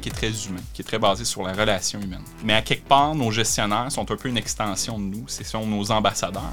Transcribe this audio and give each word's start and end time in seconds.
qui 0.00 0.08
est 0.08 0.12
très 0.12 0.30
humain, 0.46 0.60
qui 0.74 0.82
est 0.82 0.84
très 0.84 0.98
basé 0.98 1.24
sur 1.24 1.42
la 1.42 1.52
relation 1.52 2.00
humaine. 2.00 2.22
Mais 2.44 2.54
à 2.54 2.62
quelque 2.62 2.86
part, 2.86 3.14
nos 3.14 3.30
gestionnaires 3.30 3.90
sont 3.90 4.10
un 4.10 4.16
peu 4.16 4.28
une 4.28 4.36
extension 4.36 4.98
de 4.98 5.04
nous. 5.04 5.24
Ce 5.28 5.44
sont 5.44 5.66
nos 5.66 5.90
ambassadeurs. 5.90 6.52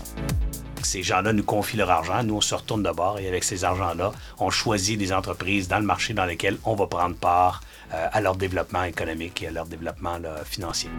Ces 0.83 1.01
gens-là 1.01 1.33
nous 1.33 1.43
confient 1.43 1.77
leur 1.77 1.89
argent, 1.89 2.21
nous 2.23 2.35
on 2.35 2.41
se 2.41 2.53
retourne 2.53 2.83
de 2.83 2.91
bord 2.91 3.17
et 3.17 3.27
avec 3.27 3.43
ces 3.43 3.63
argents-là, 3.63 4.11
on 4.37 4.51
choisit 4.51 4.99
des 4.99 5.11
entreprises 5.11 5.67
dans 5.67 5.79
le 5.79 5.85
marché 5.85 6.13
dans 6.13 6.25
lesquelles 6.25 6.57
on 6.63 6.75
va 6.75 6.85
prendre 6.85 7.15
part 7.15 7.61
euh, 7.91 8.07
à 8.11 8.21
leur 8.21 8.35
développement 8.35 8.83
économique 8.83 9.41
et 9.41 9.47
à 9.47 9.51
leur 9.51 9.65
développement 9.65 10.19
financier. 10.45 10.91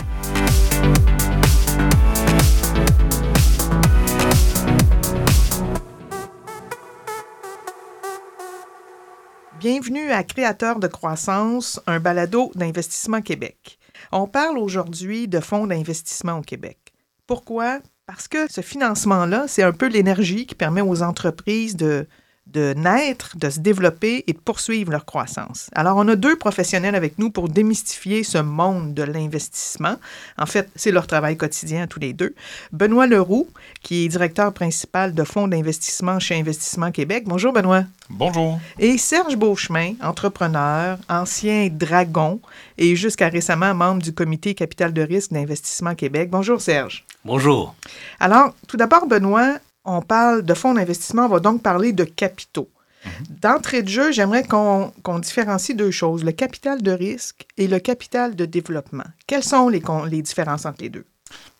Bienvenue 9.69 10.13
à 10.13 10.23
Créateurs 10.23 10.79
de 10.79 10.87
croissance, 10.87 11.81
un 11.89 11.99
balado 11.99 12.53
d'investissement 12.55 13.21
Québec. 13.21 13.81
On 14.13 14.29
parle 14.29 14.59
aujourd'hui 14.59 15.27
de 15.27 15.41
fonds 15.41 15.67
d'investissement 15.67 16.39
au 16.39 16.41
Québec. 16.41 16.79
Pourquoi? 17.27 17.81
Parce 18.07 18.29
que 18.29 18.49
ce 18.49 18.61
financement-là, 18.61 19.47
c'est 19.49 19.65
un 19.65 19.73
peu 19.73 19.89
l'énergie 19.89 20.47
qui 20.47 20.55
permet 20.55 20.83
aux 20.83 21.03
entreprises 21.03 21.75
de 21.75 22.07
de 22.47 22.75
naître, 22.75 23.37
de 23.37 23.51
se 23.51 23.61
développer 23.61 24.25
et 24.27 24.33
de 24.33 24.39
poursuivre 24.39 24.93
leur 24.93 25.05
croissance. 25.05 25.69
Alors, 25.75 25.97
on 25.97 26.07
a 26.09 26.17
deux 26.17 26.37
professionnels 26.37 26.95
avec 26.95 27.19
nous 27.19 27.31
pour 27.31 27.49
démystifier 27.49 28.23
ce 28.23 28.39
monde 28.39 28.95
de 28.95 29.03
l'investissement. 29.03 29.97
En 30.39 30.47
fait, 30.47 30.69
c'est 30.77 30.93
leur 30.93 31.07
travail 31.07 31.37
quotidien 31.37 31.87
tous 31.87 32.01
les 32.01 32.13
deux. 32.13 32.35
Benoît 32.73 33.07
Leroux, 33.07 33.49
qui 33.83 34.05
est 34.05 34.09
directeur 34.09 34.53
principal 34.53 35.13
de 35.13 35.25
fonds 35.25 35.49
d'investissement 35.49 36.21
chez 36.21 36.39
Investissement 36.39 36.93
Québec. 36.93 37.25
Bonjour, 37.27 37.53
Benoît. 37.53 37.85
Bonjour. 38.09 38.61
Et 38.79 38.97
Serge 38.99 39.37
Beauchemin, 39.37 39.95
entrepreneur, 40.01 40.99
ancien 41.09 41.69
dragon 41.71 42.41
et 42.79 42.95
jusqu'à 42.95 43.29
récemment 43.29 43.75
membre 43.75 44.03
du 44.03 44.13
comité 44.13 44.55
capital 44.55 44.93
de 44.93 45.03
risque 45.03 45.33
d'Investissement 45.33 45.95
Québec. 45.95 46.31
Bonjour, 46.31 46.61
Serge. 46.61 47.05
Bonjour. 47.25 47.75
Alors, 48.21 48.55
tout 48.69 48.77
d'abord, 48.77 49.07
Benoît, 49.07 49.59
on 49.87 50.03
parle 50.03 50.43
de 50.43 50.55
fonds 50.55 50.75
d'investissement, 50.75 51.27
on 51.27 51.29
va 51.29 51.41
donc 51.41 51.63
parler 51.63 51.93
de 51.93 52.05
capitaux. 52.05 52.69
Mhm. 53.05 53.11
D'entrée 53.41 53.83
de 53.83 53.89
jeu, 53.89 54.13
j'aimerais 54.13 54.45
qu'on 54.45 55.19
différencie 55.21 55.77
deux 55.77 55.91
choses, 55.91 56.25
le 56.25 56.33
capital 56.33 56.83
de 56.83 56.91
risque 56.91 57.47
et 57.57 57.69
le 57.69 57.79
capital 57.79 58.35
de 58.35 58.45
développement. 58.45 59.05
Quelles 59.27 59.45
sont 59.45 59.69
les, 59.69 59.83
les 60.11 60.23
différences 60.23 60.67
entre 60.67 60.83
les 60.83 60.89
deux? 60.91 61.07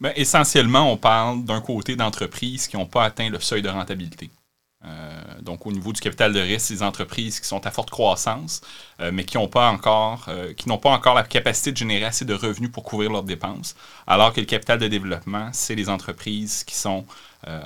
Bien, 0.01 0.13
essentiellement, 0.17 0.93
on 0.93 0.97
parle 0.97 1.45
d'un 1.45 1.61
côté 1.61 1.97
d'entreprises 1.97 2.67
qui 2.67 2.77
n'ont 2.77 2.87
pas 2.87 3.05
atteint 3.05 3.31
le 3.31 3.41
seuil 3.41 3.63
de 3.63 3.69
rentabilité. 3.69 4.31
Euh, 4.87 5.41
donc, 5.41 5.67
au 5.67 5.73
niveau 5.73 5.93
du 5.93 6.01
capital 6.01 6.33
de 6.33 6.41
risque, 6.41 6.67
ces 6.67 6.83
entreprises 6.83 7.41
qui 7.41 7.47
sont 7.47 7.67
à 7.67 7.71
forte 7.71 7.91
croissance, 7.91 8.61
euh, 9.01 9.11
mais 9.13 9.25
qui 9.25 9.37
n'ont 9.37 9.49
pas 9.49 9.69
encore, 9.69 10.27
euh, 10.29 10.53
qui 10.55 10.69
n'ont 10.69 10.79
pas 10.79 10.91
encore 10.91 11.15
la 11.15 11.25
capacité 11.25 11.73
de 11.73 11.77
générer 11.77 12.05
assez 12.05 12.25
de 12.25 12.35
revenus 12.35 12.71
pour 12.71 12.85
couvrir 12.85 13.11
leurs 13.11 13.23
dépenses. 13.23 13.75
Alors 14.07 14.33
que 14.33 14.41
le 14.41 14.47
capital 14.47 14.79
de 14.79 14.89
développement, 14.89 15.51
c'est 15.53 15.75
les 15.75 15.89
entreprises 15.89 16.65
qui 16.65 16.75
sont 16.75 17.05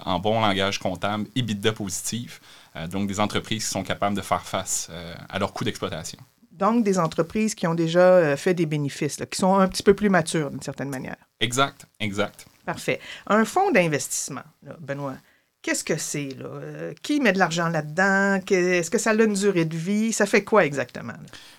en 0.05 0.19
bon 0.19 0.43
langage 0.43 0.79
comptable, 0.79 1.27
EBITDA 1.35 1.73
positif, 1.73 2.43
donc 2.91 3.09
des 3.09 3.19
entreprises 3.19 3.65
qui 3.65 3.71
sont 3.71 3.83
capables 3.83 4.15
de 4.15 4.21
faire 4.21 4.43
face 4.43 4.91
à 5.31 5.39
leurs 5.39 5.55
coûts 5.55 5.65
d'exploitation. 5.65 6.19
Donc, 6.53 6.85
des 6.85 6.99
entreprises 6.99 7.55
qui 7.55 7.67
ont 7.67 7.75
déjà 7.75 8.37
fait 8.37 8.53
des 8.53 8.67
bénéfices, 8.67 9.17
qui 9.17 9.39
sont 9.39 9.55
un 9.55 9.67
petit 9.69 9.83
peu 9.83 9.95
plus 9.95 10.11
matures 10.11 10.51
d'une 10.51 10.61
certaine 10.61 10.91
manière. 10.91 11.17
Exact, 11.41 11.87
exact. 11.99 12.45
Parfait. 12.67 13.01
Un 13.27 13.47
fonds 13.47 13.71
d'investissement, 13.71 14.43
Benoît, 14.81 15.17
Qu'est-ce 15.63 15.85
que 15.85 15.99
c'est, 15.99 16.31
là? 16.39 16.47
Euh, 16.47 16.95
qui 17.03 17.21
met 17.21 17.35
de 17.35 17.39
l'argent 17.39 17.69
là-dedans? 17.69 18.41
Est-ce 18.51 18.91
que 18.91 18.97
ça 18.97 19.11
a 19.11 19.15
une 19.15 19.35
durée 19.35 19.67
de 19.67 19.77
vie? 19.77 20.11
Ça 20.11 20.25
fait 20.25 20.43
quoi 20.43 20.65
exactement? 20.65 21.13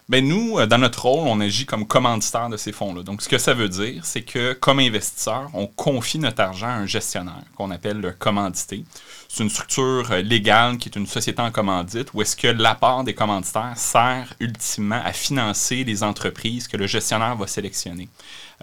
Bien, 0.10 0.22
nous, 0.22 0.58
euh, 0.58 0.66
dans 0.66 0.80
notre 0.80 1.04
rôle, 1.04 1.28
on 1.28 1.40
agit 1.40 1.68
comme 1.68 1.86
commanditaire 1.86 2.50
de 2.50 2.58
ces 2.58 2.72
fonds-là. 2.72 3.04
Donc, 3.04 3.22
ce 3.22 3.30
que 3.30 3.38
ça 3.38 3.54
veut 3.54 3.70
dire, 3.70 4.04
c'est 4.04 4.24
que, 4.24 4.54
comme 4.54 4.80
investisseur, 4.80 5.52
on 5.54 5.68
confie 5.68 6.18
notre 6.18 6.42
argent 6.42 6.66
à 6.66 6.72
un 6.72 6.88
gestionnaire 6.88 7.44
qu'on 7.56 7.70
appelle 7.70 8.02
le 8.02 8.12
commandité. 8.12 8.86
C'est 9.30 9.44
une 9.44 9.52
structure 9.52 10.12
euh, 10.12 10.22
légale 10.24 10.80
qui 10.80 10.90
est 10.90 10.98
une 10.98 11.06
société 11.06 11.40
en 11.40 11.52
commandite 11.52 12.12
où 12.16 12.24
est-ce 12.24 12.36
que 12.36 12.48
l'apport 12.48 13.04
des 13.04 13.14
commanditaires 13.14 13.78
sert 13.78 14.34
ultimement 14.40 15.02
à 15.06 15.14
financer 15.14 15.84
les 15.84 16.02
entreprises 16.02 16.68
que 16.68 16.76
le 16.76 16.88
gestionnaire 16.88 17.36
va 17.36 17.46
sélectionner. 17.46 18.10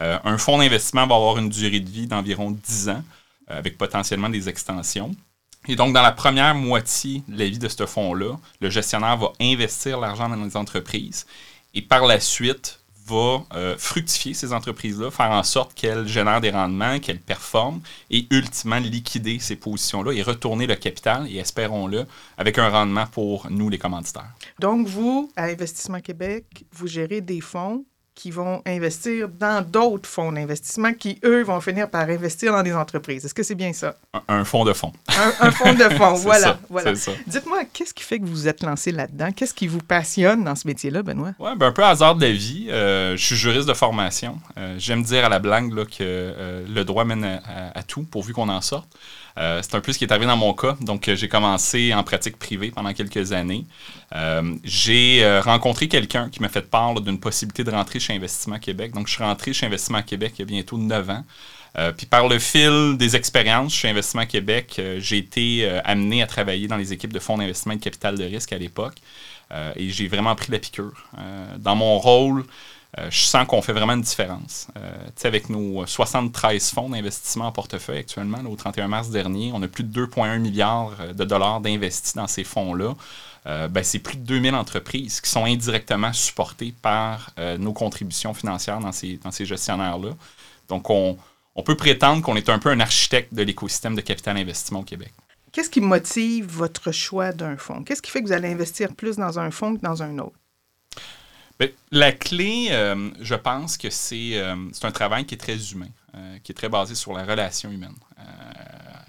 un 0.01 0.39
fonds 0.39 0.59
d'investissement 0.59 1.07
va 1.07 1.15
avoir 1.15 1.39
une 1.39 1.49
durée 1.49 1.81
de 1.81 1.89
vie 1.89 2.09
d'environ 2.09 2.51
10 2.51 2.89
ans 2.89 3.05
avec 3.47 3.79
potentiellement 3.79 4.29
des 4.29 4.49
extensions. 4.49 5.13
Et 5.69 5.77
donc, 5.77 5.93
dans 5.93 6.03
la 6.03 6.13
première 6.13 6.55
moitié 6.55 7.23
de 7.29 7.39
la 7.39 7.45
vie 7.45 7.59
de 7.59 7.69
ce 7.69 7.85
fonds-là, 7.85 8.37
le 8.61 8.71
gestionnaire 8.71 9.19
va 9.19 9.33
investir 9.39 10.01
l'argent 10.01 10.29
dans 10.29 10.43
les 10.43 10.57
entreprises 10.57 11.27
et 11.75 11.83
par 11.83 12.07
la 12.07 12.21
suite 12.21 12.81
va 13.07 13.43
euh, 13.55 13.77
fructifier 13.79 14.35
ces 14.35 14.53
entreprises-là, 14.53 15.11
faire 15.11 15.31
en 15.31 15.43
sorte 15.43 15.75
qu'elles 15.75 16.07
génèrent 16.07 16.41
des 16.41 16.51
rendements, 16.51 16.99
qu'elles 16.99 17.21
performent 17.21 17.81
et 18.11 18.27
ultimement 18.31 18.79
liquider 18.79 19.39
ces 19.39 19.57
positions-là 19.57 20.13
et 20.13 20.23
retourner 20.23 20.67
le 20.67 20.75
capital 20.75 21.27
et 21.31 21.37
espérons-le 21.37 22.07
avec 22.37 22.59
un 22.59 22.69
rendement 22.69 23.07
pour 23.07 23.51
nous, 23.51 23.69
les 23.69 23.79
commanditaires. 23.79 24.33
Donc, 24.59 24.87
vous, 24.87 25.31
à 25.37 25.45
Investissement 25.45 26.01
Québec, 26.01 26.65
vous 26.73 26.87
gérez 26.87 27.21
des 27.21 27.41
fonds 27.41 27.85
qui 28.19 28.33
vont 28.33 28.63
investir 28.67 29.29
dans 29.29 29.65
d'autres 29.65 30.09
fonds 30.09 30.33
d'investissement 30.33 30.93
qui, 30.93 31.21
eux, 31.25 31.45
vont 31.45 31.61
finir 31.61 31.89
par 31.89 32.03
investir 32.11 32.53
dans 32.53 32.65
des 32.65 32.75
entreprises. 32.75 33.25
Est-ce 33.25 33.33
que 33.33 33.45
c'est 33.45 33.55
bien 33.55 33.73
ça? 33.73 33.95
Un, 34.27 34.43
fonds 34.43 34.65
de 34.65 34.73
fonds. 34.73 34.93
Un, 35.41 35.53
fonds 35.53 35.73
de 35.73 35.85
fonds, 35.95 36.15
voilà. 36.15 36.59
voilà. 36.69 36.95
Dites-moi, 37.29 37.61
qu'est-ce 37.73 37.95
qui 37.95 38.03
fait 38.03 38.19
que 38.19 38.25
vous 38.25 38.33
vous 38.33 38.49
êtes 38.49 38.65
lancé 38.65 38.91
là-dedans? 38.91 39.31
Qu'est-ce 39.31 39.55
qui 39.55 39.69
vous 39.69 39.79
passionne 39.79 40.43
dans 40.43 40.57
ce 40.57 40.67
métier-là, 40.67 41.05
Benoît? 41.05 41.35
Oui, 41.39 41.53
ben 41.57 41.69
un 41.69 41.73
peu 41.73 41.85
hasard 41.85 42.17
de 42.17 42.27
la 42.27 42.33
vie. 42.33 42.67
Euh, 42.71 43.17
je 43.17 43.25
suis 43.25 43.37
juriste 43.37 43.69
de 43.69 43.75
formation. 43.75 44.41
Euh, 44.59 44.75
j'aime 44.79 45.05
dire 45.05 45.25
à 45.25 45.29
la 45.29 45.39
blague 45.39 45.73
là, 45.73 45.85
que 45.85 45.99
euh, 46.01 46.67
le 46.69 46.85
droit 46.85 47.05
mène 47.05 47.25
à, 47.25 47.79
à 47.79 47.83
tout, 47.85 48.03
pourvu 48.03 48.33
qu'on 48.33 48.49
en 48.49 48.61
sorte. 48.61 48.89
Euh, 49.39 49.61
c'est 49.63 49.75
un 49.77 49.81
peu 49.81 49.93
ce 49.93 49.99
qui 49.99 50.05
est 50.05 50.13
arrivé 50.13 50.27
dans 50.27 50.37
mon 50.37 50.53
cas. 50.53 50.77
Donc, 50.81 51.09
euh, 51.09 51.15
j'ai 51.15 51.29
commencé 51.29 51.95
en 51.95 52.03
pratique 52.03 52.39
privée 52.39 52.71
pendant 52.71 52.93
quelques 52.93 53.33
années. 53.33 53.65
Euh, 54.15 54.55
j'ai 54.65 55.41
rencontré 55.41 55.89
quelqu'un 55.89 56.29
qui 56.29 56.43
m'a 56.43 56.49
fait 56.49 56.69
part 56.69 57.01
d'une 57.01 57.21
possibilité 57.21 57.63
de 57.65 57.71
rentrer 57.71 58.01
chez 58.01 58.15
Investissement 58.15 58.59
Québec. 58.59 58.93
Donc, 58.93 59.07
je 59.07 59.15
suis 59.15 59.23
rentré 59.23 59.53
chez 59.53 59.67
Investissement 59.67 60.03
Québec 60.03 60.35
il 60.37 60.41
y 60.41 60.43
a 60.43 60.47
bientôt 60.47 60.79
9 60.79 61.11
ans. 61.11 61.25
puis 61.97 62.07
par 62.07 62.27
le 62.27 62.39
fil 62.39 62.97
des 62.97 63.15
expériences 63.15 63.75
chez 63.75 63.89
Investissement 63.89 64.27
Québec, 64.27 64.81
j'ai 64.99 65.19
été 65.19 65.69
amené 65.85 66.23
à 66.23 66.27
travailler 66.27 66.67
dans 66.67 66.77
les 66.77 66.93
équipes 66.93 67.13
de 67.13 67.21
fonds 67.21 67.39
d'investissement 67.39 67.75
et 67.75 67.77
de 67.77 67.83
capital 67.83 68.17
de 68.17 68.25
risque 68.25 68.53
à 68.53 68.59
l'époque. 68.59 68.97
et 69.77 69.91
j'ai 69.91 70.09
vraiment 70.09 70.35
pris 70.35 70.51
la 70.51 70.59
piqûre. 70.59 71.07
dans 71.59 71.77
mon 71.77 71.99
rôle, 71.99 72.45
euh, 72.97 73.11
je 73.11 73.21
sens 73.21 73.47
qu'on 73.47 73.61
fait 73.61 73.75
vraiment 73.75 73.93
une 73.93 74.03
différence. 74.03 74.69
Euh, 74.77 74.91
avec 75.25 75.51
nos 75.51 75.85
73 75.85 76.71
fonds 76.71 76.89
d'investissement 76.89 77.47
en 77.47 77.53
portefeuille 77.53 77.99
actuellement, 77.99 78.39
au 78.49 78.57
31 78.57 78.89
mars 78.89 79.11
dernier, 79.11 79.51
on 79.55 79.63
a 79.63 79.69
plus 79.69 79.85
de 79.85 80.07
2,1 80.07 80.39
milliards 80.39 80.97
euh, 81.01 81.13
de 81.13 81.25
dollars 81.25 81.61
d'investis 81.61 82.15
dans 82.15 82.27
ces 82.27 82.45
fonds-là. 82.45 82.95
Ben, 83.71 83.83
c'est 83.83 84.01
plus 84.01 84.19
de 84.19 84.25
2000 84.25 84.55
entreprises 84.55 85.23
qui 85.23 85.31
sont 85.31 85.47
indirectement 85.47 86.13
supportées 86.13 86.75
par 86.83 87.31
nos 87.59 87.73
contributions 87.73 88.35
financières 88.35 88.79
dans 88.79 88.93
ces, 88.93 89.19
dans 89.25 89.31
ces 89.31 89.47
gestionnaires-là. 89.47 90.11
Donc, 90.69 90.91
on, 90.91 91.17
on 91.55 91.63
peut 91.63 91.77
prétendre 91.77 92.21
qu'on 92.21 92.37
est 92.37 92.51
un 92.51 92.59
peu 92.59 92.69
un 92.69 92.81
architecte 92.81 93.33
de 93.33 93.43
l'écosystème 93.43 93.95
de 93.95 94.03
capital 94.03 94.37
investissement 94.37 94.81
au 94.81 94.83
Québec. 94.83 95.15
Qu'est-ce 95.51 95.71
qui 95.71 95.81
motive 95.81 96.47
votre 96.47 96.93
choix 96.93 97.33
d'un 97.33 97.57
fonds? 97.57 97.85
Qu'est-ce 97.85 98.03
qui 98.03 98.11
fait 98.11 98.21
que 98.21 98.27
vous 98.27 98.33
allez 98.33 98.53
investir 98.53 98.95
plus 98.95 99.17
dans 99.17 99.39
un 99.39 99.51
fonds 99.51 99.77
que 99.77 99.81
dans 99.81 100.03
un 100.03 100.19
autre? 100.19 100.37
Ben, 101.59 101.71
la 101.91 102.13
clé, 102.13 102.69
euh, 102.71 103.11
je 103.21 103.35
pense 103.35 103.77
que 103.77 103.89
euh, 103.89 104.69
c'est 104.73 104.85
un 104.85 104.93
travail 104.93 105.27
qui 105.27 105.35
est 105.35 105.39
très 105.39 105.73
humain, 105.73 105.89
euh, 106.15 106.39
qui 106.45 106.53
est 106.53 106.55
très 106.55 106.69
basé 106.69 106.95
sur 106.95 107.13
la 107.13 107.25
relation 107.25 107.71
humaine. 107.71 107.97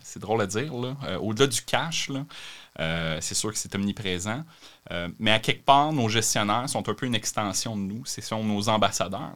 c'est 0.01 0.19
drôle 0.19 0.41
à 0.41 0.47
dire, 0.47 0.73
Au-delà 1.21 1.45
du 1.45 1.61
cash, 1.61 2.09
c'est 2.75 3.35
sûr 3.35 3.51
que 3.51 3.57
c'est 3.59 3.75
omniprésent. 3.75 4.43
mais 5.19 5.31
à 5.31 5.39
quelque 5.39 5.63
part, 5.63 5.93
nos 5.93 6.09
gestionnaires 6.09 6.67
sont 6.67 6.89
un 6.89 6.93
peu 6.95 7.05
une 7.05 7.13
extension 7.13 7.77
de 7.77 7.83
nous. 7.83 8.03
Ce 8.05 8.21
sont 8.21 8.43
nos 8.43 8.69
ambassadeurs. 8.69 9.35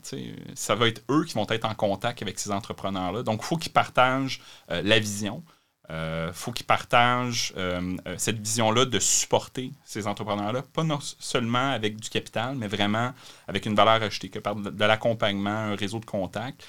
Ça 0.56 0.74
va 0.74 0.88
être 0.88 1.04
eux 1.12 1.26
qui 1.26 1.36
vont 1.36 1.46
être 1.50 1.66
en 1.66 1.76
contact 1.76 2.24
avec 2.24 2.40
ces 2.40 2.50
entrepreneurs-là. 2.50 3.22
Donc, 3.22 3.42
il 3.44 3.46
faut 3.46 3.58
qu'ils 3.58 3.72
partagent 3.72 4.42
la 4.68 4.98
vision. 4.98 5.44
Euh, 5.90 6.32
faut 6.32 6.54
qu'ils 6.54 6.66
partagent 6.66 7.54
euh, 7.58 7.98
euh, 8.08 8.16
cette 8.18 8.40
vision-là 8.40 8.86
de 8.86 9.00
supporter 9.00 9.74
ces 9.84 10.08
entrepreneurs-là, 10.08 10.62
pas 10.62 10.86
seulement 11.20 11.72
avec 11.72 12.00
du 12.00 12.10
capital, 12.10 12.56
mais 12.56 12.68
vraiment 12.68 13.12
avec 13.50 13.66
une 13.66 13.76
valeur 13.76 14.02
ajoutée, 14.02 14.30
que 14.30 14.40
par 14.40 14.56
de, 14.56 14.86
l'accompagnement, 14.86 15.50
un 15.50 15.76
réseau 15.76 16.00
de 16.00 16.06
contacts. 16.06 16.66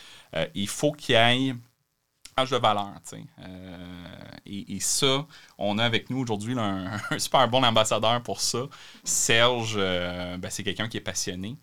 il 0.54 0.66
faut 0.66 0.90
qu'il 0.92 1.14
y 1.14 1.18
ait 1.18 1.54
un 2.36 2.44
de 2.44 2.56
valeur. 2.56 2.90
Et, 4.44 4.74
et, 4.74 4.80
ça, 4.80 5.24
on 5.58 5.78
a 5.78 5.84
avec 5.84 6.10
nous 6.10 6.18
aujourd'hui 6.18 6.54
un, 6.58 6.98
super 7.18 7.48
bon 7.48 7.64
ambassadeur 7.64 8.20
pour 8.20 8.40
ça. 8.40 8.66
Serge, 9.04 9.76
ben, 9.76 10.50
c'est 10.50 10.64
quelqu'un 10.64 10.88
qui 10.88 10.96
est 10.96 11.00
passionné, 11.00 11.56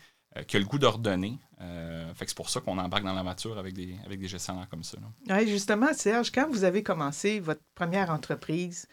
qui 0.48 0.56
a 0.56 0.60
le 0.60 0.66
goût 0.66 0.80
d'ordonner, 0.80 1.38
euh, 1.62 2.14
fait 2.16 2.26
c'est 2.28 2.36
pour 2.36 2.50
ça 2.50 2.60
qu'on 2.60 2.78
embarque 2.78 3.04
dans 3.04 3.14
la 3.14 3.18
l'aventure 3.18 3.58
avec 3.58 3.74
des, 3.74 3.96
avec 4.06 4.20
des 4.20 4.28
gestionnaires 4.28 4.68
comme 4.70 4.84
ça. 4.84 4.98
justement, 5.46 5.94
Serge, 5.94 6.32
quand 6.32 6.50
vous 6.50 6.64
avez 6.64 6.84
commencé 6.84 7.40
votre 7.40 7.62
première 7.76 8.10
entreprise, 8.10 8.88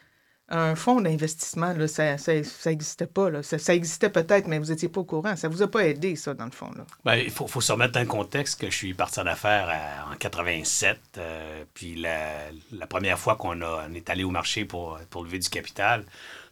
Un 0.50 0.76
fonds 0.76 1.02
d'investissement, 1.02 1.74
là, 1.74 1.86
ça 1.88 2.16
n'existait 2.66 3.06
pas. 3.06 3.28
Là. 3.28 3.42
Ça, 3.42 3.74
existait 3.74 4.08
peut-être, 4.08 4.48
mais 4.48 4.58
vous 4.58 4.70
n'étiez 4.70 4.88
pas 4.88 5.00
au 5.02 5.04
courant. 5.04 5.36
Ça 5.36 5.46
ne 5.46 5.52
vous 5.52 5.62
a 5.62 5.70
pas 5.70 5.86
aidé, 5.86 6.16
ça, 6.16 6.32
dans 6.32 6.46
le 6.46 6.50
fond. 6.50 6.70
Là? 6.74 6.86
Bien, 7.04 7.16
il 7.16 7.30
faut, 7.30 7.46
faut, 7.46 7.60
se 7.60 7.70
remettre 7.70 7.92
dans 7.92 8.00
le 8.00 8.06
contexte 8.06 8.58
que 8.58 8.70
je 8.70 8.74
suis 8.74 8.94
parti 8.94 9.20
en 9.20 9.26
affaires 9.26 9.68
en 10.10 10.16
87. 10.16 10.98
Euh, 11.18 11.64
puis 11.74 11.96
la, 11.96 12.50
la, 12.72 12.86
première 12.86 13.18
fois 13.18 13.36
qu'on 13.36 13.60
on 13.60 13.92
est 13.92 14.08
allé 14.08 14.24
au 14.24 14.30
marché 14.30 14.64
pour, 14.64 14.98
pour 15.10 15.22
lever 15.22 15.38
du 15.38 15.50
capital, 15.50 16.06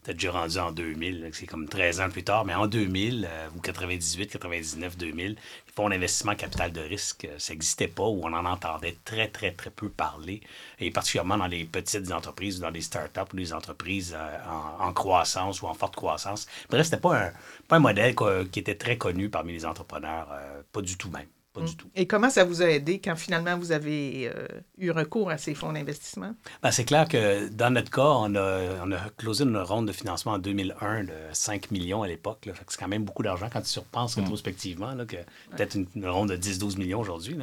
peut-être 0.07 0.19
déjà 0.19 0.33
rendu 0.33 0.59
en 0.59 0.73
2000, 0.73 1.31
c'est 1.33 1.47
comme 1.47 1.69
13 1.69 2.01
ans 2.01 2.11
plus 2.11 2.23
tard, 2.23 2.45
mais 2.45 2.55
en 2.55 2.67
2000, 2.67 3.29
euh, 3.29 3.49
ou 3.57 3.61
98, 3.61 4.31
99, 4.31 4.97
2000, 4.97 5.31
les 5.31 5.37
fonds 5.75 5.89
d'investissement 5.89 6.35
capital 6.37 6.73
de 6.73 6.81
risque, 6.81 7.25
euh, 7.25 7.35
ça 7.39 7.53
n'existait 7.53 7.89
pas 7.89 8.05
ou 8.05 8.21
on 8.23 8.33
en 8.33 8.45
entendait 8.45 8.97
très, 9.05 9.29
très, 9.29 9.51
très 9.53 9.71
peu 9.71 9.89
parler, 9.89 10.41
et 10.79 10.91
particulièrement 10.91 11.39
dans 11.39 11.49
les 11.49 11.65
petites 11.65 12.13
entreprises, 12.13 12.61
dans 12.61 12.71
les 12.71 12.83
startups 12.83 13.33
ou 13.33 13.37
les 13.37 13.53
entreprises 13.53 14.17
euh, 14.17 14.39
en, 14.79 14.93
croissance 14.93 15.61
ou 15.63 15.67
en 15.67 15.75
forte 15.75 15.97
croissance. 15.97 16.47
Bref, 16.71 16.85
c'était 16.85 17.01
pas 17.01 17.27
un, 17.27 17.33
pas 17.69 17.77
un 17.77 17.81
modèle 17.81 18.15
qui 18.51 18.61
était 18.61 18.77
très 18.77 18.97
connu 18.97 19.29
parmi 19.29 19.53
les 19.53 19.67
entrepreneurs, 19.67 20.29
pas 20.73 20.81
du 20.81 20.97
tout 20.97 21.11
même. 21.11 21.27
Mm. 21.57 21.67
Et 21.95 22.07
comment 22.07 22.31
ça 22.31 22.45
vous 22.45 22.63
a 22.63 22.67
aidé 22.67 23.01
quand 23.01 23.17
finalement 23.17 23.57
vous 23.57 23.73
avez 23.73 24.31
euh, 24.35 24.47
eu 24.79 24.91
recours 24.91 25.31
à 25.31 25.39
ces 25.39 25.55
fonds 25.55 25.73
d'investissement? 25.73 26.35
Ben, 26.63 26.71
c'est 26.71 26.85
clair 26.85 27.09
que 27.09 27.49
dans 27.49 27.71
notre 27.71 27.91
cas, 27.91 28.03
on 28.03 28.35
a, 28.35 28.61
on 28.85 28.93
a 28.93 28.99
closé 29.17 29.45
une 29.45 29.57
ronde 29.57 29.87
de 29.87 29.93
financement 29.93 30.33
en 30.33 30.39
2001 30.39 31.05
de 31.05 31.13
5 31.33 31.71
millions 31.71 32.03
à 32.03 32.09
l'époque. 32.09 32.49
C'est 32.69 32.79
quand 32.79 32.89
même 32.89 33.05
beaucoup 33.05 33.23
d'argent 33.23 33.49
quand 33.53 33.63
tu 33.63 33.69
surpenses 33.69 34.17
mm. 34.17 34.21
rétrospectivement, 34.21 34.97
que 35.07 35.17
peut-être 35.51 35.77
une, 35.77 36.07
ronde 36.07 36.31
de 36.31 36.37
10-12 36.37 36.79
millions 36.79 37.01
aujourd'hui. 37.01 37.37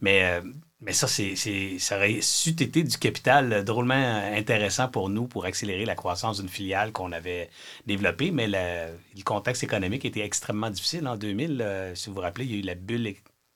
Mais, 0.00 0.24
euh, 0.24 0.42
mais 0.80 0.92
ça, 0.92 1.06
c'est, 1.06 1.36
ça 1.78 1.96
aurait 1.96 2.20
su 2.22 2.50
été 2.50 2.82
du 2.82 2.96
capital 2.96 3.64
drôlement 3.64 3.94
intéressant 3.94 4.88
pour 4.88 5.10
nous 5.10 5.26
pour 5.26 5.44
accélérer 5.44 5.84
la 5.84 5.94
croissance 5.94 6.40
d'une 6.40 6.48
filiale 6.48 6.92
qu'on 6.92 7.12
avait 7.12 7.50
développée. 7.86 8.30
Mais 8.30 8.46
le 8.48 9.22
contexte 9.24 9.62
économique 9.62 10.04
était 10.04 10.20
extrêmement 10.20 10.70
difficile 10.70 11.06
en 11.06 11.16
2000. 11.16 11.60
Euh, 11.60 11.94
si 11.94 12.08
vous 12.08 12.14
vous 12.14 12.20
rappelez, 12.22 12.46
il 12.46 12.52
y 12.52 12.54
a 12.54 12.58
eu 12.58 12.62
la 12.62 12.74
bulle 12.74 13.08
euh, 13.08 13.12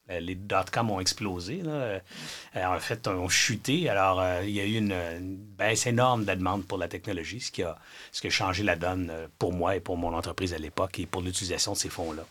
les 0.09 0.35
dot-com 0.35 0.91
ont 0.91 1.01
explosé. 1.01 1.62
Là. 1.62 1.73
Euh, 1.73 2.01
en 2.56 2.79
fait, 2.79 3.09
ont 3.09 3.29
chuté. 3.29 3.89
Alors, 3.89 4.21
euh, 4.21 4.43
il 4.45 4.51
y 4.51 4.61
a 4.61 4.65
eu 4.65 4.77
une, 4.77 5.37
baisse 5.56 5.87
énorme 5.87 6.23
de 6.23 6.27
la 6.27 6.37
demande 6.37 6.67
pour 6.67 6.79
la 6.79 6.89
technologie, 6.89 7.41
ce 7.41 7.51
qui, 7.51 7.62
a, 7.62 7.79
ce 8.12 8.21
qui 8.21 8.27
a 8.27 8.31
changé 8.31 8.62
la 8.62 8.77
donne 8.77 9.12
pour 9.39 9.53
moi 9.53 9.77
et 9.77 9.81
pour 9.81 9.97
mon 9.97 10.15
entreprise 10.15 10.53
à 10.53 10.59
l'époque 10.59 10.99
et 10.99 11.06
pour 11.06 11.23
l'utilisation 11.23 11.73
de 11.73 11.79
ces 11.79 11.89
fonds-là. 11.89 12.25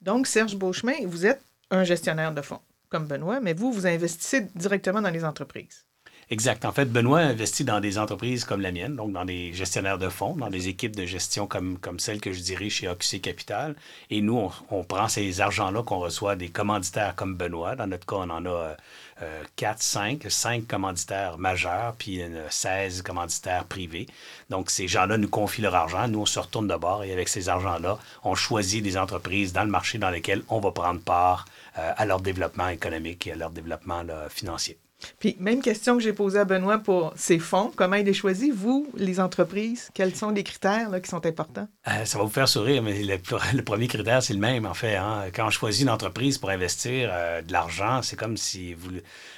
Donc, 0.00 0.26
Serge 0.26 0.56
Beauchemin, 0.56 1.06
vous 1.06 1.26
êtes 1.26 1.42
un 1.70 1.84
gestionnaire 1.84 2.32
de 2.32 2.42
fonds, 2.42 2.60
comme 2.88 3.06
Benoît, 3.06 3.40
mais 3.40 3.54
vous, 3.54 3.72
vous 3.72 3.86
investissez 3.86 4.42
directement 4.54 5.00
dans 5.00 5.10
les 5.10 5.24
entreprises. 5.24 5.85
Exact. 6.28 6.64
En 6.64 6.72
fait, 6.72 6.86
Benoît 6.86 7.20
investit 7.20 7.62
dans 7.62 7.78
des 7.78 7.98
entreprises 7.98 8.44
comme 8.44 8.60
la 8.60 8.72
mienne, 8.72 8.96
donc 8.96 9.12
dans 9.12 9.24
des 9.24 9.52
gestionnaires 9.52 9.96
de 9.96 10.08
fonds, 10.08 10.34
dans 10.34 10.50
des 10.50 10.66
équipes 10.66 10.96
de 10.96 11.06
gestion 11.06 11.46
comme, 11.46 11.78
comme 11.78 12.00
celle 12.00 12.20
que 12.20 12.32
je 12.32 12.40
dirige 12.40 12.74
chez 12.74 12.88
OQC 12.88 13.20
Capital. 13.20 13.76
Et 14.10 14.20
nous, 14.22 14.50
on, 14.70 14.82
prend 14.82 15.06
ces 15.06 15.40
argents-là 15.40 15.84
qu'on 15.84 16.00
reçoit 16.00 16.34
des 16.34 16.48
commanditaires 16.48 17.14
comme 17.14 17.36
Benoît. 17.36 17.76
Dans 17.76 17.86
notre 17.86 18.06
cas, 18.06 18.16
on 18.16 18.30
en 18.30 18.44
a 18.44 18.74
euh, 19.22 19.44
4, 19.54 19.80
5, 19.80 20.26
5 20.28 20.66
commanditaires 20.66 21.38
majeurs, 21.38 21.94
puis 21.96 22.20
16 22.50 23.02
commanditaires 23.02 23.64
privés. 23.64 24.08
Donc, 24.50 24.70
ces 24.72 24.88
gens-là 24.88 25.18
nous 25.18 25.28
confient 25.28 25.62
leur 25.62 25.76
argent. 25.76 26.08
Nous, 26.08 26.22
on 26.22 26.26
se 26.26 26.40
retourne 26.40 26.66
de 26.66 26.74
bord 26.74 27.04
et 27.04 27.12
avec 27.12 27.28
ces 27.28 27.48
argents-là, 27.48 28.00
on 28.24 28.34
choisit 28.34 28.82
des 28.82 28.96
entreprises 28.96 29.52
dans 29.52 29.62
le 29.62 29.70
marché 29.70 29.98
dans 29.98 30.10
lesquelles 30.10 30.42
on 30.48 30.58
va 30.58 30.72
prendre 30.72 31.00
part 31.00 31.44
euh, 31.78 31.92
à 31.96 32.04
leur 32.04 32.18
développement 32.18 32.66
économique 32.68 33.28
et 33.28 33.32
à 33.32 33.36
leur 33.36 33.50
développement 33.50 34.02
financier. 34.28 34.76
Puis, 35.18 35.36
même 35.38 35.60
question 35.60 35.96
que 35.96 36.02
j'ai 36.02 36.12
posée 36.12 36.38
à 36.38 36.44
Benoît 36.44 36.78
pour 36.78 37.12
ces 37.16 37.38
fonds. 37.38 37.72
Comment 37.76 37.96
il 37.96 38.06
les 38.06 38.14
choisit, 38.14 38.52
vous, 38.52 38.88
les 38.96 39.20
entreprises? 39.20 39.90
Quels 39.94 40.14
sont 40.14 40.30
les 40.30 40.42
critères 40.42 40.90
qui 41.02 41.10
sont 41.10 41.24
importants? 41.24 41.68
Euh, 41.88 42.04
ça 42.04 42.18
va 42.18 42.24
vous 42.24 42.30
faire 42.30 42.48
sourire, 42.48 42.82
mais 42.82 43.02
le, 43.02 43.62
premier 43.62 43.88
critère, 43.88 44.22
c'est 44.22 44.34
le 44.34 44.40
même, 44.40 44.66
en 44.66 44.74
fait. 44.74 44.96
Hein. 44.96 45.24
Quand 45.34 45.46
on 45.46 45.50
choisit 45.50 45.82
une 45.82 45.90
entreprise 45.90 46.38
pour 46.38 46.50
investir 46.50 47.10
euh, 47.12 47.42
de 47.42 47.52
l'argent, 47.52 48.02
c'est 48.02 48.16
comme 48.16 48.36
si 48.36 48.74
vous, 48.74 48.90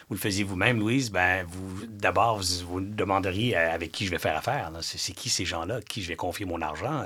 vous 0.08 0.14
le 0.14 0.20
faisiez 0.20 0.44
vous-même, 0.44 0.78
Louise, 0.78 1.10
ben, 1.10 1.44
vous, 1.46 1.86
d'abord, 1.86 2.40
vous, 2.66 2.80
demanderiez 2.80 3.56
euh, 3.56 3.72
avec 3.72 3.92
qui 3.92 4.06
je 4.06 4.10
vais 4.10 4.18
faire 4.18 4.36
affaire. 4.36 4.70
C'est, 4.80 5.12
qui 5.12 5.28
ces 5.28 5.44
gens-là, 5.44 5.80
qui 5.82 6.02
je 6.02 6.08
vais 6.08 6.16
confier 6.16 6.46
mon 6.46 6.62
argent? 6.62 7.04